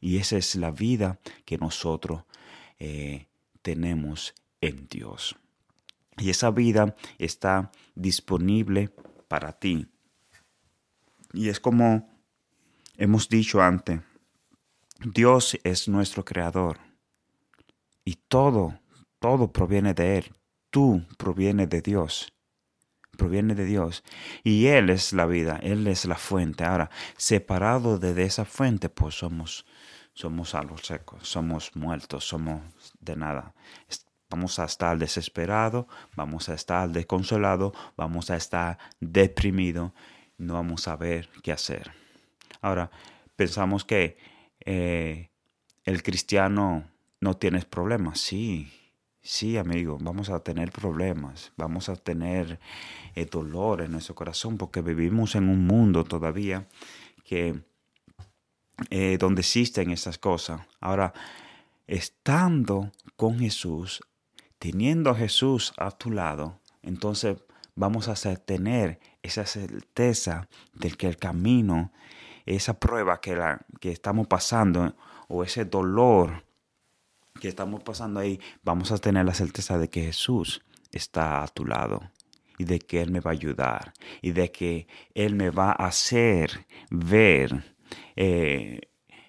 Y 0.00 0.16
esa 0.16 0.38
es 0.38 0.56
la 0.56 0.70
vida 0.70 1.20
que 1.44 1.58
nosotros 1.58 2.24
eh, 2.78 3.28
tenemos 3.60 4.34
en 4.62 4.88
Dios. 4.88 5.36
Y 6.16 6.30
esa 6.30 6.50
vida 6.50 6.96
está 7.18 7.70
disponible 7.94 8.94
para 9.28 9.52
ti. 9.52 9.86
Y 11.34 11.50
es 11.50 11.60
como 11.60 12.08
hemos 12.96 13.28
dicho 13.28 13.60
antes, 13.60 14.00
Dios 15.00 15.58
es 15.64 15.86
nuestro 15.86 16.24
creador. 16.24 16.89
Y 18.10 18.16
todo, 18.26 18.76
todo 19.20 19.52
proviene 19.52 19.94
de 19.94 20.18
Él. 20.18 20.34
Tú 20.70 21.06
proviene 21.16 21.68
de 21.68 21.80
Dios. 21.80 22.34
Proviene 23.16 23.54
de 23.54 23.64
Dios. 23.64 24.02
Y 24.42 24.66
Él 24.66 24.90
es 24.90 25.12
la 25.12 25.26
vida, 25.26 25.60
Él 25.62 25.86
es 25.86 26.06
la 26.06 26.16
fuente. 26.16 26.64
Ahora, 26.64 26.90
separado 27.16 28.00
de 28.00 28.20
esa 28.24 28.44
fuente, 28.44 28.88
pues 28.88 29.14
somos, 29.14 29.64
somos 30.12 30.56
algo 30.56 30.76
secos, 30.78 31.28
somos 31.28 31.76
muertos, 31.76 32.24
somos 32.24 32.62
de 32.98 33.14
nada. 33.14 33.54
Vamos 34.28 34.58
a 34.58 34.64
estar 34.64 34.98
desesperado, 34.98 35.86
vamos 36.16 36.48
a 36.48 36.54
estar 36.54 36.88
desconsolado, 36.88 37.72
vamos 37.96 38.28
a 38.30 38.34
estar 38.34 38.76
deprimido, 38.98 39.94
no 40.36 40.54
vamos 40.54 40.88
a 40.88 40.96
ver 40.96 41.28
qué 41.44 41.52
hacer. 41.52 41.92
Ahora, 42.60 42.90
pensamos 43.36 43.84
que 43.84 44.16
eh, 44.64 45.30
el 45.84 46.02
cristiano 46.02 46.90
no 47.20 47.36
tiene 47.36 47.60
problemas. 47.62 48.20
Sí, 48.20 48.72
sí, 49.22 49.56
amigo, 49.56 49.98
vamos 50.00 50.30
a 50.30 50.40
tener 50.40 50.72
problemas, 50.72 51.52
vamos 51.56 51.88
a 51.88 51.96
tener 51.96 52.58
eh, 53.14 53.26
dolor 53.26 53.82
en 53.82 53.92
nuestro 53.92 54.14
corazón 54.14 54.56
porque 54.56 54.82
vivimos 54.82 55.34
en 55.34 55.48
un 55.48 55.66
mundo 55.66 56.04
todavía 56.04 56.66
que 57.24 57.62
eh, 58.88 59.18
donde 59.18 59.40
existen 59.40 59.90
esas 59.90 60.18
cosas. 60.18 60.62
Ahora, 60.80 61.12
estando 61.86 62.90
con 63.16 63.38
Jesús, 63.38 64.00
teniendo 64.58 65.10
a 65.10 65.14
Jesús 65.14 65.74
a 65.76 65.90
tu 65.90 66.10
lado, 66.10 66.60
entonces 66.82 67.36
vamos 67.74 68.08
a 68.08 68.36
tener 68.36 68.98
esa 69.22 69.44
certeza 69.44 70.48
de 70.72 70.90
que 70.92 71.08
el 71.08 71.18
camino, 71.18 71.92
esa 72.46 72.78
prueba 72.78 73.20
que, 73.20 73.36
la, 73.36 73.60
que 73.80 73.90
estamos 73.90 74.26
pasando 74.26 74.96
o 75.28 75.44
ese 75.44 75.66
dolor 75.66 76.44
que 77.40 77.48
estamos 77.48 77.82
pasando 77.82 78.20
ahí, 78.20 78.38
vamos 78.62 78.92
a 78.92 78.98
tener 78.98 79.24
la 79.24 79.34
certeza 79.34 79.78
de 79.78 79.88
que 79.88 80.04
Jesús 80.04 80.62
está 80.92 81.42
a 81.42 81.48
tu 81.48 81.66
lado 81.66 82.02
y 82.58 82.64
de 82.64 82.78
que 82.78 83.00
Él 83.00 83.10
me 83.10 83.20
va 83.20 83.30
a 83.30 83.32
ayudar 83.32 83.94
y 84.22 84.30
de 84.30 84.52
que 84.52 84.86
Él 85.14 85.34
me 85.34 85.50
va 85.50 85.70
a 85.70 85.86
hacer 85.86 86.66
ver 86.90 87.74
eh, 88.14 88.80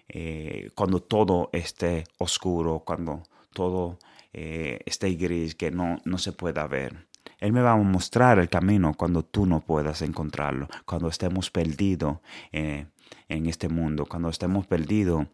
eh, 0.10 0.69
cuando 0.76 1.02
todo 1.02 1.50
esté 1.54 2.04
oscuro, 2.19 2.84
cuando 2.86 3.24
todo 3.54 3.97
eh, 4.34 4.80
esté 4.86 5.12
gris, 5.13 5.56
que 5.56 5.71
no, 5.71 5.97
no 6.04 6.17
se 6.17 6.34
pueda 6.34 6.67
ver. 6.67 7.08
Él 7.39 7.54
me 7.54 7.62
va 7.62 7.71
a 7.71 7.78
mostrar 7.78 8.38
el 8.38 8.50
camino 8.50 8.93
cuando 8.95 9.24
tú 9.24 9.45
no 9.45 9.62
puedas 9.62 10.02
encontrarlo, 10.04 10.67
cuando 10.86 11.08
estemos 11.08 11.50
perdidos 11.50 12.19
en 12.52 12.91
este 13.28 13.67
mundo, 13.67 14.06
cuando 14.06 14.30
estemos 14.30 14.67
perdidos 14.67 15.26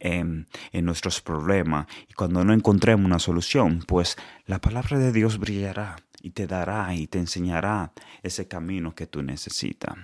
en, 0.00 0.46
nuestros 0.72 1.20
problemas 1.20 1.86
y 2.08 2.14
cuando 2.14 2.44
no 2.44 2.52
encontremos 2.52 3.06
una 3.06 3.18
solución, 3.18 3.84
pues 3.86 4.16
la 4.46 4.60
palabra 4.60 4.98
de 4.98 5.12
Dios 5.12 5.38
brillará 5.38 5.96
y 6.22 6.30
te 6.30 6.46
dará 6.46 6.94
y 6.94 7.06
te 7.06 7.18
enseñará 7.18 7.92
ese 8.22 8.48
camino 8.48 8.94
que 8.94 9.06
tú 9.06 9.22
necesitas. 9.22 9.94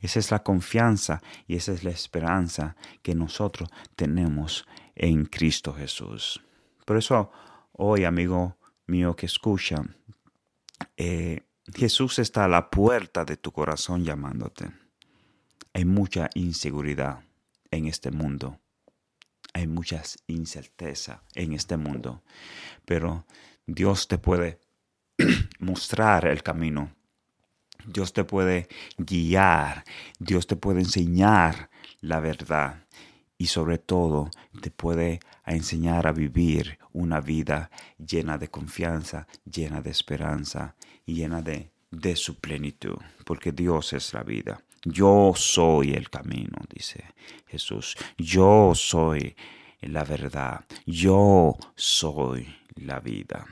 Esa 0.00 0.18
es 0.18 0.30
la 0.30 0.42
confianza 0.42 1.20
y 1.46 1.56
esa 1.56 1.72
es 1.72 1.84
la 1.84 1.90
esperanza 1.90 2.76
que 3.02 3.14
nosotros 3.14 3.68
tenemos 3.96 4.66
en 4.94 5.26
Cristo 5.26 5.74
Jesús. 5.74 6.40
Por 6.84 6.96
eso 6.96 7.30
hoy, 7.72 8.04
amigo 8.04 8.56
mío 8.86 9.14
que 9.14 9.26
escucha, 9.26 9.82
eh, 10.96 11.42
Jesús 11.74 12.18
está 12.18 12.44
a 12.44 12.48
la 12.48 12.70
puerta 12.70 13.24
de 13.24 13.36
tu 13.36 13.52
corazón 13.52 14.04
llamándote. 14.04 14.70
Hay 15.74 15.84
mucha 15.84 16.30
inseguridad 16.34 17.20
en 17.70 17.86
este 17.86 18.10
mundo. 18.10 18.58
Hay 19.54 19.66
mucha 19.66 20.02
incerteza 20.26 21.22
en 21.34 21.52
este 21.52 21.76
mundo. 21.76 22.22
Pero 22.84 23.24
Dios 23.66 24.08
te 24.08 24.18
puede 24.18 24.60
mostrar 25.58 26.26
el 26.26 26.42
camino. 26.42 26.94
Dios 27.86 28.12
te 28.12 28.24
puede 28.24 28.68
guiar. 28.96 29.84
Dios 30.18 30.46
te 30.46 30.56
puede 30.56 30.80
enseñar 30.80 31.70
la 32.00 32.20
verdad 32.20 32.84
y 33.38 33.46
sobre 33.46 33.78
todo 33.78 34.30
te 34.60 34.70
puede 34.70 35.20
enseñar 35.46 36.06
a 36.06 36.12
vivir 36.12 36.78
una 36.92 37.20
vida 37.20 37.70
llena 37.96 38.36
de 38.36 38.48
confianza, 38.48 39.28
llena 39.44 39.80
de 39.80 39.90
esperanza 39.90 40.74
y 41.06 41.14
llena 41.14 41.40
de, 41.40 41.70
de 41.90 42.16
su 42.16 42.40
plenitud, 42.40 42.98
porque 43.24 43.52
Dios 43.52 43.92
es 43.92 44.12
la 44.12 44.24
vida. 44.24 44.60
Yo 44.84 45.32
soy 45.34 45.92
el 45.92 46.10
camino, 46.10 46.58
dice 46.72 47.04
Jesús. 47.46 47.96
Yo 48.16 48.72
soy 48.74 49.36
la 49.80 50.04
verdad. 50.04 50.64
Yo 50.86 51.56
soy 51.74 52.54
la 52.76 53.00
vida. 53.00 53.46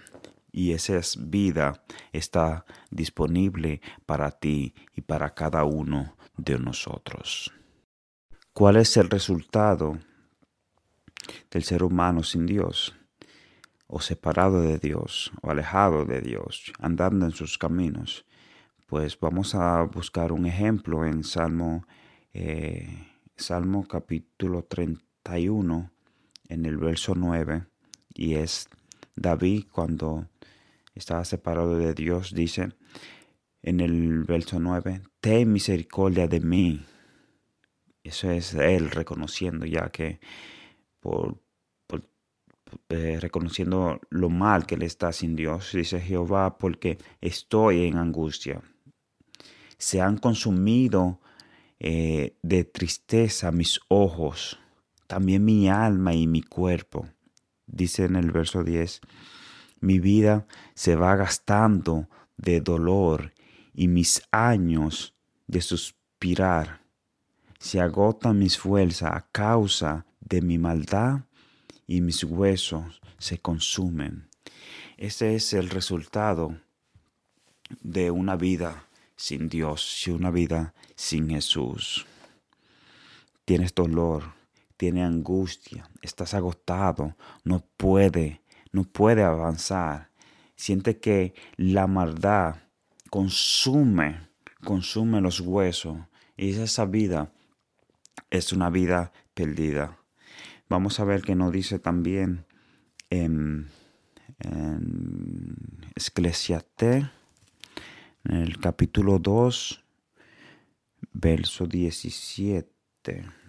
Y 0.52 0.72
esa 0.72 1.00
vida 1.18 1.84
está 2.12 2.64
disponible 2.90 3.80
para 4.06 4.30
ti 4.30 4.74
y 4.94 5.02
para 5.02 5.34
cada 5.34 5.64
uno 5.64 6.16
de 6.36 6.58
nosotros. 6.58 7.52
¿Cuál 8.52 8.76
es 8.76 8.96
el 8.96 9.10
resultado 9.10 9.98
del 11.50 11.62
ser 11.62 11.82
humano 11.82 12.22
sin 12.22 12.46
Dios? 12.46 12.94
o 13.88 14.00
separado 14.00 14.62
de 14.62 14.78
Dios 14.78 15.32
o 15.42 15.50
alejado 15.50 16.04
de 16.04 16.20
Dios, 16.20 16.72
andando 16.78 17.24
en 17.24 17.32
sus 17.32 17.56
caminos, 17.58 18.25
pues 18.86 19.18
vamos 19.18 19.54
a 19.54 19.82
buscar 19.82 20.32
un 20.32 20.46
ejemplo 20.46 21.04
en 21.04 21.24
Salmo, 21.24 21.84
eh, 22.32 22.88
Salmo 23.36 23.86
capítulo 23.86 24.62
31, 24.64 25.90
en 26.48 26.64
el 26.64 26.76
verso 26.76 27.14
9, 27.16 27.66
y 28.14 28.34
es 28.34 28.68
David 29.16 29.64
cuando 29.72 30.28
estaba 30.94 31.24
separado 31.24 31.76
de 31.76 31.94
Dios, 31.94 32.32
dice 32.32 32.68
en 33.62 33.80
el 33.80 34.22
verso 34.22 34.60
9, 34.60 35.02
ten 35.20 35.52
misericordia 35.52 36.28
de 36.28 36.40
mí. 36.40 36.84
Eso 38.04 38.30
es 38.30 38.54
él 38.54 38.92
reconociendo 38.92 39.66
ya 39.66 39.90
que 39.90 40.20
por, 41.00 41.40
eh, 42.88 43.18
reconociendo 43.20 44.00
lo 44.10 44.28
mal 44.28 44.66
que 44.66 44.76
le 44.76 44.86
está 44.86 45.12
sin 45.12 45.34
Dios, 45.34 45.72
dice 45.72 46.00
Jehová, 46.00 46.56
porque 46.58 46.98
estoy 47.20 47.86
en 47.86 47.96
angustia. 47.96 48.62
Se 49.78 50.00
han 50.00 50.16
consumido 50.18 51.20
eh, 51.78 52.36
de 52.42 52.64
tristeza 52.64 53.52
mis 53.52 53.80
ojos, 53.88 54.58
también 55.06 55.44
mi 55.44 55.68
alma 55.68 56.14
y 56.14 56.26
mi 56.26 56.42
cuerpo. 56.42 57.06
Dice 57.66 58.04
en 58.04 58.16
el 58.16 58.30
verso 58.30 58.64
10, 58.64 59.00
mi 59.80 59.98
vida 59.98 60.46
se 60.74 60.96
va 60.96 61.16
gastando 61.16 62.08
de 62.36 62.60
dolor 62.60 63.34
y 63.74 63.88
mis 63.88 64.22
años 64.30 65.14
de 65.46 65.60
suspirar. 65.60 66.80
Se 67.58 67.80
agotan 67.80 68.38
mis 68.38 68.58
fuerzas 68.58 69.10
a 69.12 69.28
causa 69.30 70.06
de 70.20 70.40
mi 70.40 70.58
maldad 70.58 71.24
y 71.86 72.00
mis 72.00 72.24
huesos 72.24 73.00
se 73.18 73.38
consumen. 73.38 74.28
Ese 74.96 75.34
es 75.34 75.52
el 75.52 75.68
resultado 75.68 76.58
de 77.82 78.10
una 78.10 78.36
vida 78.36 78.85
sin 79.16 79.48
Dios 79.48 80.06
y 80.06 80.10
una 80.10 80.30
vida 80.30 80.74
sin 80.94 81.28
Jesús. 81.30 82.06
Tienes 83.44 83.74
dolor, 83.74 84.34
tienes 84.76 85.06
angustia, 85.06 85.88
estás 86.02 86.34
agotado, 86.34 87.16
no 87.44 87.64
puede, 87.76 88.42
no 88.72 88.84
puede 88.84 89.22
avanzar. 89.22 90.10
Siente 90.54 90.98
que 90.98 91.34
la 91.56 91.86
maldad 91.86 92.56
consume, 93.10 94.28
consume 94.64 95.20
los 95.20 95.40
huesos 95.40 95.98
y 96.36 96.50
esa 96.50 96.84
vida 96.84 97.32
es 98.30 98.52
una 98.52 98.70
vida 98.70 99.12
perdida. 99.34 99.98
Vamos 100.68 100.98
a 100.98 101.04
ver 101.04 101.22
que 101.22 101.34
nos 101.34 101.52
dice 101.52 101.78
también 101.78 102.46
en, 103.10 103.68
en 104.40 105.56
Esclesiastes, 105.94 107.06
en 108.28 108.36
el 108.36 108.58
capítulo 108.58 109.18
2, 109.18 109.84
verso 111.12 111.66
17. 111.66 112.66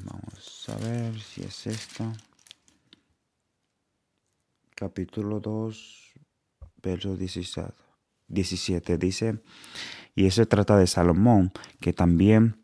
Vamos 0.04 0.70
a 0.70 0.76
ver 0.78 1.20
si 1.20 1.42
es 1.42 1.68
esto. 1.68 2.14
Capítulo 4.76 5.40
2, 5.40 6.14
verso 6.82 7.16
17. 7.16 7.74
17 8.28 8.98
dice, 8.98 9.40
y 10.14 10.26
eso 10.26 10.46
trata 10.48 10.78
de 10.78 10.88
Salomón, 10.88 11.52
que 11.80 11.94
también 11.94 12.62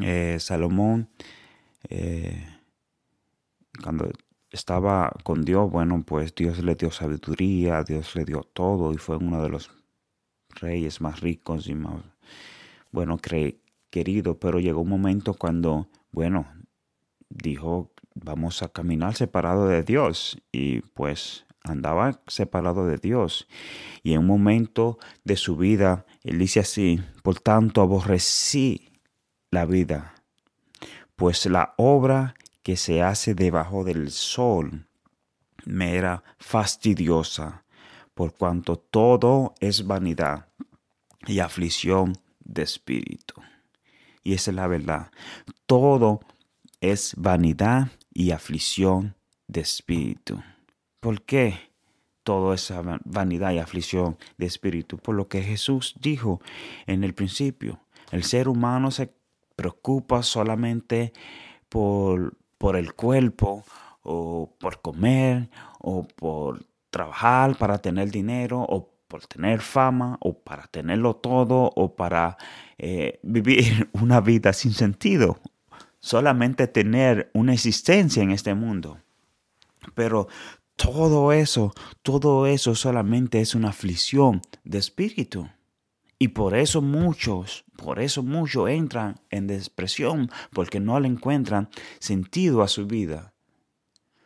eh, 0.00 0.36
Salomón 0.38 1.08
eh, 1.88 2.46
cuando 3.82 4.10
estaba 4.50 5.10
con 5.24 5.44
Dios, 5.44 5.70
bueno, 5.70 6.02
pues 6.06 6.34
Dios 6.34 6.62
le 6.62 6.74
dio 6.74 6.90
sabiduría, 6.90 7.82
Dios 7.82 8.14
le 8.14 8.24
dio 8.24 8.42
todo 8.42 8.92
y 8.92 8.98
fue 8.98 9.16
uno 9.16 9.42
de 9.42 9.48
los 9.48 9.70
reyes 10.54 11.00
más 11.00 11.20
ricos 11.20 11.68
y 11.68 11.74
más, 11.74 12.02
bueno, 12.90 13.18
querido, 13.90 14.38
pero 14.38 14.60
llegó 14.60 14.80
un 14.82 14.88
momento 14.88 15.34
cuando, 15.34 15.88
bueno, 16.12 16.46
dijo, 17.28 17.92
vamos 18.14 18.62
a 18.62 18.68
caminar 18.68 19.14
separado 19.14 19.66
de 19.68 19.82
Dios 19.82 20.38
y 20.52 20.80
pues 20.80 21.46
andaba 21.64 22.20
separado 22.26 22.86
de 22.86 22.98
Dios. 22.98 23.48
Y 24.02 24.12
en 24.12 24.20
un 24.20 24.26
momento 24.26 24.98
de 25.24 25.36
su 25.36 25.56
vida, 25.56 26.06
él 26.22 26.38
dice 26.38 26.60
así, 26.60 27.00
por 27.22 27.40
tanto 27.40 27.80
aborrecí 27.82 28.90
la 29.50 29.64
vida, 29.66 30.14
pues 31.16 31.46
la 31.46 31.74
obra 31.76 32.34
que 32.62 32.76
se 32.76 33.02
hace 33.02 33.34
debajo 33.34 33.84
del 33.84 34.10
sol 34.10 34.86
me 35.64 35.96
era 35.96 36.24
fastidiosa, 36.38 37.64
por 38.14 38.34
cuanto 38.34 38.76
todo 38.76 39.54
es 39.60 39.86
vanidad 39.86 40.48
y 41.26 41.40
aflicción 41.40 42.14
de 42.40 42.62
espíritu. 42.62 43.34
Y 44.22 44.34
esa 44.34 44.50
es 44.50 44.54
la 44.54 44.66
verdad. 44.66 45.10
Todo 45.66 46.20
es 46.80 47.14
vanidad 47.16 47.88
y 48.12 48.30
aflicción 48.30 49.16
de 49.48 49.60
espíritu. 49.60 50.42
¿Por 51.00 51.22
qué? 51.22 51.58
Todo 52.22 52.54
es 52.54 52.72
vanidad 53.04 53.52
y 53.52 53.58
aflicción 53.58 54.16
de 54.36 54.46
espíritu. 54.46 54.98
Por 54.98 55.16
lo 55.16 55.28
que 55.28 55.42
Jesús 55.42 55.94
dijo 56.00 56.40
en 56.86 57.02
el 57.02 57.14
principio. 57.14 57.80
El 58.10 58.24
ser 58.24 58.48
humano 58.48 58.90
se 58.90 59.12
preocupa 59.56 60.22
solamente 60.22 61.12
por 61.68 62.36
por 62.62 62.76
el 62.76 62.94
cuerpo 62.94 63.64
o 64.04 64.54
por 64.60 64.80
comer 64.80 65.50
o 65.80 66.04
por 66.04 66.64
trabajar 66.92 67.56
para 67.56 67.78
tener 67.78 68.10
dinero 68.10 68.60
o 68.60 68.92
por 69.08 69.26
tener 69.26 69.60
fama 69.60 70.16
o 70.20 70.38
para 70.38 70.66
tenerlo 70.68 71.16
todo 71.16 71.72
o 71.74 71.96
para 71.96 72.36
eh, 72.78 73.18
vivir 73.24 73.90
una 74.00 74.20
vida 74.20 74.52
sin 74.52 74.72
sentido, 74.72 75.40
solamente 75.98 76.68
tener 76.68 77.30
una 77.34 77.54
existencia 77.54 78.22
en 78.22 78.30
este 78.30 78.54
mundo. 78.54 79.00
Pero 79.94 80.28
todo 80.76 81.32
eso, 81.32 81.72
todo 82.02 82.46
eso 82.46 82.74
solamente 82.74 83.40
es 83.40 83.54
una 83.54 83.70
aflicción 83.70 84.42
de 84.64 84.78
espíritu. 84.78 85.48
Y 86.18 86.28
por 86.28 86.54
eso 86.54 86.82
muchos, 86.82 87.64
por 87.76 87.98
eso 87.98 88.22
muchos 88.22 88.68
entran 88.70 89.20
en 89.30 89.48
depresión, 89.48 90.30
porque 90.52 90.78
no 90.78 91.00
le 91.00 91.08
encuentran 91.08 91.68
sentido 91.98 92.62
a 92.62 92.68
su 92.68 92.86
vida. 92.86 93.31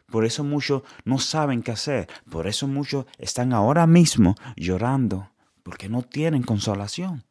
Por 0.07 0.25
eso 0.25 0.45
muchos 0.45 0.83
no 1.05 1.19
saben 1.19 1.62
qué 1.62 1.73
hacer. 1.73 2.09
Por 2.31 2.47
eso 2.47 2.66
muchos 2.69 3.07
están 3.19 3.53
ahora 3.53 3.87
mismo 3.87 4.35
llorando, 4.57 5.31
porque 5.62 5.88
no 5.88 6.03
tienen 6.03 6.42
consolación, 6.42 7.25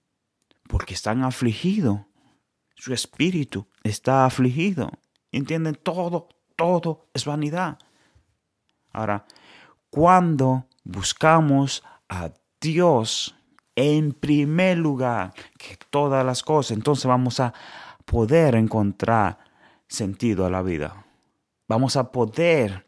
porque 0.67 0.93
están 0.93 1.23
afligidos. 1.23 2.01
Su 2.75 2.93
espíritu 2.93 3.67
está 3.83 4.25
afligido. 4.25 4.91
¿Entienden? 5.31 5.75
Todo, 5.75 6.27
todo 6.55 7.07
es 7.13 7.25
vanidad. 7.25 7.79
Ahora, 8.91 9.25
cuando 9.89 10.67
buscamos 10.83 11.83
a 12.09 12.31
Dios, 12.59 13.35
en 13.75 14.13
primer 14.13 14.77
lugar 14.77 15.33
que 15.57 15.77
todas 15.89 16.25
las 16.25 16.43
cosas, 16.43 16.77
entonces 16.77 17.05
vamos 17.05 17.39
a 17.39 17.53
poder 18.05 18.55
encontrar 18.55 19.39
sentido 19.87 20.45
a 20.45 20.49
la 20.49 20.61
vida. 20.61 21.04
Vamos 21.67 21.95
a 21.95 22.11
poder 22.11 22.85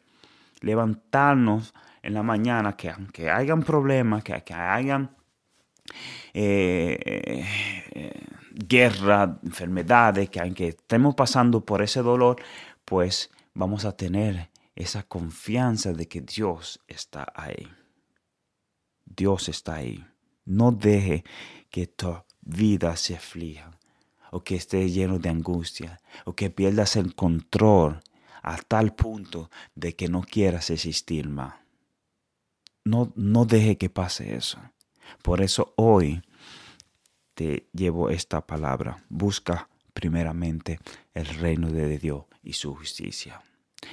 levantarnos 0.62 1.74
en 2.02 2.14
la 2.14 2.24
mañana, 2.24 2.76
que 2.76 2.90
aunque 2.90 3.30
hayan 3.30 3.64
problemas, 3.64 4.24
que, 4.24 4.42
que 4.44 4.54
hayan 4.54 5.16
eh, 6.34 6.98
eh, 7.94 8.26
guerra, 8.54 9.40
enfermedades, 9.44 10.30
que 10.30 10.40
aunque 10.40 10.70
estemos 10.70 11.16
pasando 11.16 11.66
por 11.66 11.82
ese 11.82 12.02
dolor, 12.02 12.42
pues 12.86 13.32
vamos 13.54 13.86
a 13.86 13.96
tener 13.96 14.50
esa 14.76 15.04
confianza 15.04 15.94
de 15.94 16.08
que 16.08 16.22
Dios 16.22 16.80
está 16.88 17.32
ahí. 17.36 17.68
Dios 19.06 19.50
está 19.50 19.76
ahí. 19.76 20.06
No 20.46 20.72
deje 20.72 21.24
que 21.70 21.88
tu 21.88 22.24
vida 22.42 22.96
se 22.96 23.16
aflija 23.16 23.72
o 24.32 24.44
que 24.44 24.56
esté 24.56 24.90
lleno 24.90 25.20
de 25.20 25.30
angustia 25.30 26.00
o 26.26 26.34
que 26.34 26.50
pierdas 26.50 26.96
el 26.96 27.16
control 27.16 28.02
a 28.54 28.58
tal 28.58 28.96
punto 28.96 29.50
de 29.76 29.96
que 29.96 30.08
no 30.08 30.22
quieras 30.22 30.70
existir 30.70 31.30
más. 31.30 31.56
No, 32.84 33.12
no 33.16 33.46
deje 33.46 33.78
que 33.78 33.90
pase 33.90 34.36
eso. 34.36 34.60
Por 35.22 35.42
eso 35.42 35.74
hoy 35.76 36.22
te 37.34 37.68
llevo 37.74 38.10
esta 38.10 38.46
palabra. 38.46 39.04
Busca 39.10 39.70
primeramente 39.94 40.80
el 41.14 41.26
reino 41.26 41.70
de 41.72 41.98
Dios 41.98 42.26
y 42.44 42.54
su 42.54 42.76
justicia. 42.76 43.42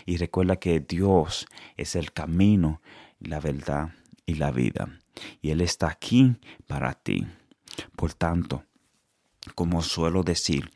Y 0.07 0.17
recuerda 0.17 0.57
que 0.57 0.81
Dios 0.81 1.47
es 1.77 1.97
el 1.97 2.13
camino, 2.13 2.81
la 3.21 3.41
verdad 3.41 3.95
y 4.27 4.35
la 4.35 4.51
vida 4.51 4.89
y 5.41 5.51
Él 5.51 5.61
está 5.61 5.89
aquí 5.89 6.37
para 6.67 6.95
ti. 6.95 7.27
Por 7.97 8.15
tanto, 8.15 8.65
como 9.55 9.83
suelo 9.83 10.23
decir, 10.23 10.71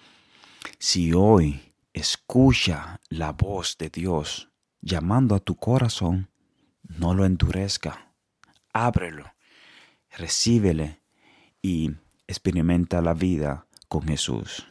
si 0.79 1.13
hoy 1.13 1.68
escucha 1.99 3.01
la 3.09 3.33
voz 3.33 3.77
de 3.79 3.91
Dios 3.91 4.51
llamando 4.81 5.35
a 5.35 5.41
tu 5.41 5.57
corazón, 5.57 6.31
no 6.83 7.15
lo 7.15 7.25
endurezca. 7.25 8.15
Ábrelo, 8.73 9.33
recíbele 10.17 11.03
y 11.61 11.93
experimenta 12.27 13.01
la 13.03 13.15
vida 13.15 13.67
con 13.89 14.07
Jesús. 14.07 14.67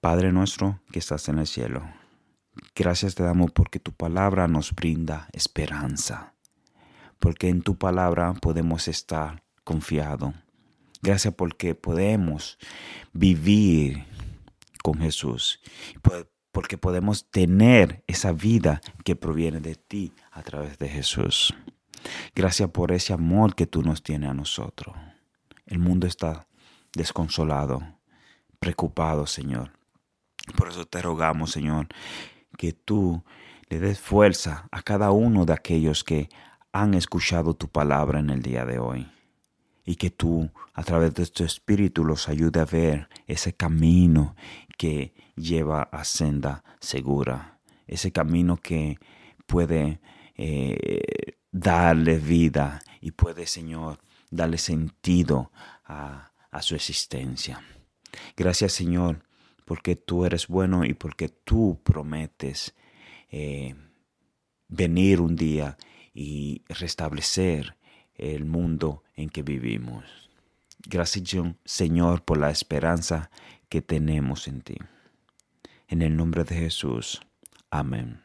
Padre 0.00 0.32
nuestro 0.32 0.80
que 0.90 0.98
estás 0.98 1.28
en 1.28 1.38
el 1.38 1.46
cielo, 1.46 1.88
gracias 2.74 3.14
te 3.14 3.22
damos 3.22 3.52
porque 3.52 3.78
tu 3.78 3.92
palabra 3.92 4.48
nos 4.48 4.74
brinda 4.74 5.28
esperanza, 5.32 6.34
porque 7.20 7.48
en 7.48 7.62
tu 7.62 7.78
palabra 7.78 8.34
podemos 8.34 8.88
estar 8.88 9.44
confiados. 9.62 10.34
Gracias 11.02 11.34
porque 11.34 11.74
podemos 11.74 12.58
vivir 13.12 14.06
con 14.82 14.98
Jesús, 15.00 15.60
porque 16.50 16.76
podemos 16.76 17.30
tener 17.30 18.04
esa 18.06 18.32
vida 18.32 18.80
que 19.04 19.16
proviene 19.16 19.60
de 19.60 19.74
ti 19.74 20.12
a 20.30 20.42
través 20.42 20.78
de 20.78 20.88
Jesús. 20.88 21.54
Gracias 22.34 22.68
por 22.70 22.92
ese 22.92 23.12
amor 23.12 23.54
que 23.54 23.66
tú 23.66 23.82
nos 23.82 24.02
tienes 24.02 24.30
a 24.30 24.34
nosotros. 24.34 24.94
El 25.66 25.78
mundo 25.78 26.06
está 26.06 26.46
desconsolado, 26.94 27.82
preocupado, 28.58 29.26
Señor. 29.26 29.72
Por 30.56 30.68
eso 30.68 30.84
te 30.84 31.00
rogamos, 31.00 31.52
Señor, 31.52 31.88
que 32.58 32.72
tú 32.72 33.24
le 33.68 33.78
des 33.78 33.98
fuerza 33.98 34.68
a 34.70 34.82
cada 34.82 35.12
uno 35.12 35.46
de 35.46 35.52
aquellos 35.52 36.04
que 36.04 36.28
han 36.72 36.94
escuchado 36.94 37.54
tu 37.54 37.68
palabra 37.68 38.18
en 38.18 38.30
el 38.30 38.42
día 38.42 38.64
de 38.64 38.78
hoy. 38.78 39.10
Y 39.84 39.96
que 39.96 40.10
tú, 40.10 40.50
a 40.74 40.82
través 40.84 41.14
de 41.14 41.26
tu 41.26 41.44
espíritu, 41.44 42.04
los 42.04 42.28
ayude 42.28 42.60
a 42.60 42.64
ver 42.64 43.08
ese 43.26 43.52
camino 43.52 44.36
que 44.78 45.14
lleva 45.36 45.82
a 45.82 46.04
senda 46.04 46.62
segura. 46.80 47.60
Ese 47.86 48.12
camino 48.12 48.56
que 48.56 48.98
puede 49.46 50.00
eh, 50.36 51.36
darle 51.50 52.18
vida 52.18 52.80
y 53.00 53.10
puede, 53.10 53.46
Señor, 53.46 53.98
darle 54.30 54.58
sentido 54.58 55.50
a, 55.84 56.32
a 56.50 56.62
su 56.62 56.74
existencia. 56.74 57.60
Gracias, 58.36 58.72
Señor, 58.72 59.24
porque 59.64 59.96
tú 59.96 60.24
eres 60.24 60.46
bueno 60.46 60.84
y 60.84 60.94
porque 60.94 61.28
tú 61.28 61.80
prometes 61.82 62.74
eh, 63.30 63.74
venir 64.68 65.20
un 65.20 65.36
día 65.36 65.76
y 66.14 66.62
restablecer 66.68 67.76
el 68.16 68.44
mundo 68.44 69.02
en 69.16 69.28
que 69.28 69.42
vivimos. 69.42 70.30
Gracias, 70.88 71.36
Señor, 71.64 72.22
por 72.22 72.38
la 72.38 72.50
esperanza 72.50 73.30
que 73.68 73.82
tenemos 73.82 74.48
en 74.48 74.60
ti. 74.62 74.76
En 75.88 76.02
el 76.02 76.16
nombre 76.16 76.44
de 76.44 76.56
Jesús. 76.56 77.20
Amén. 77.70 78.20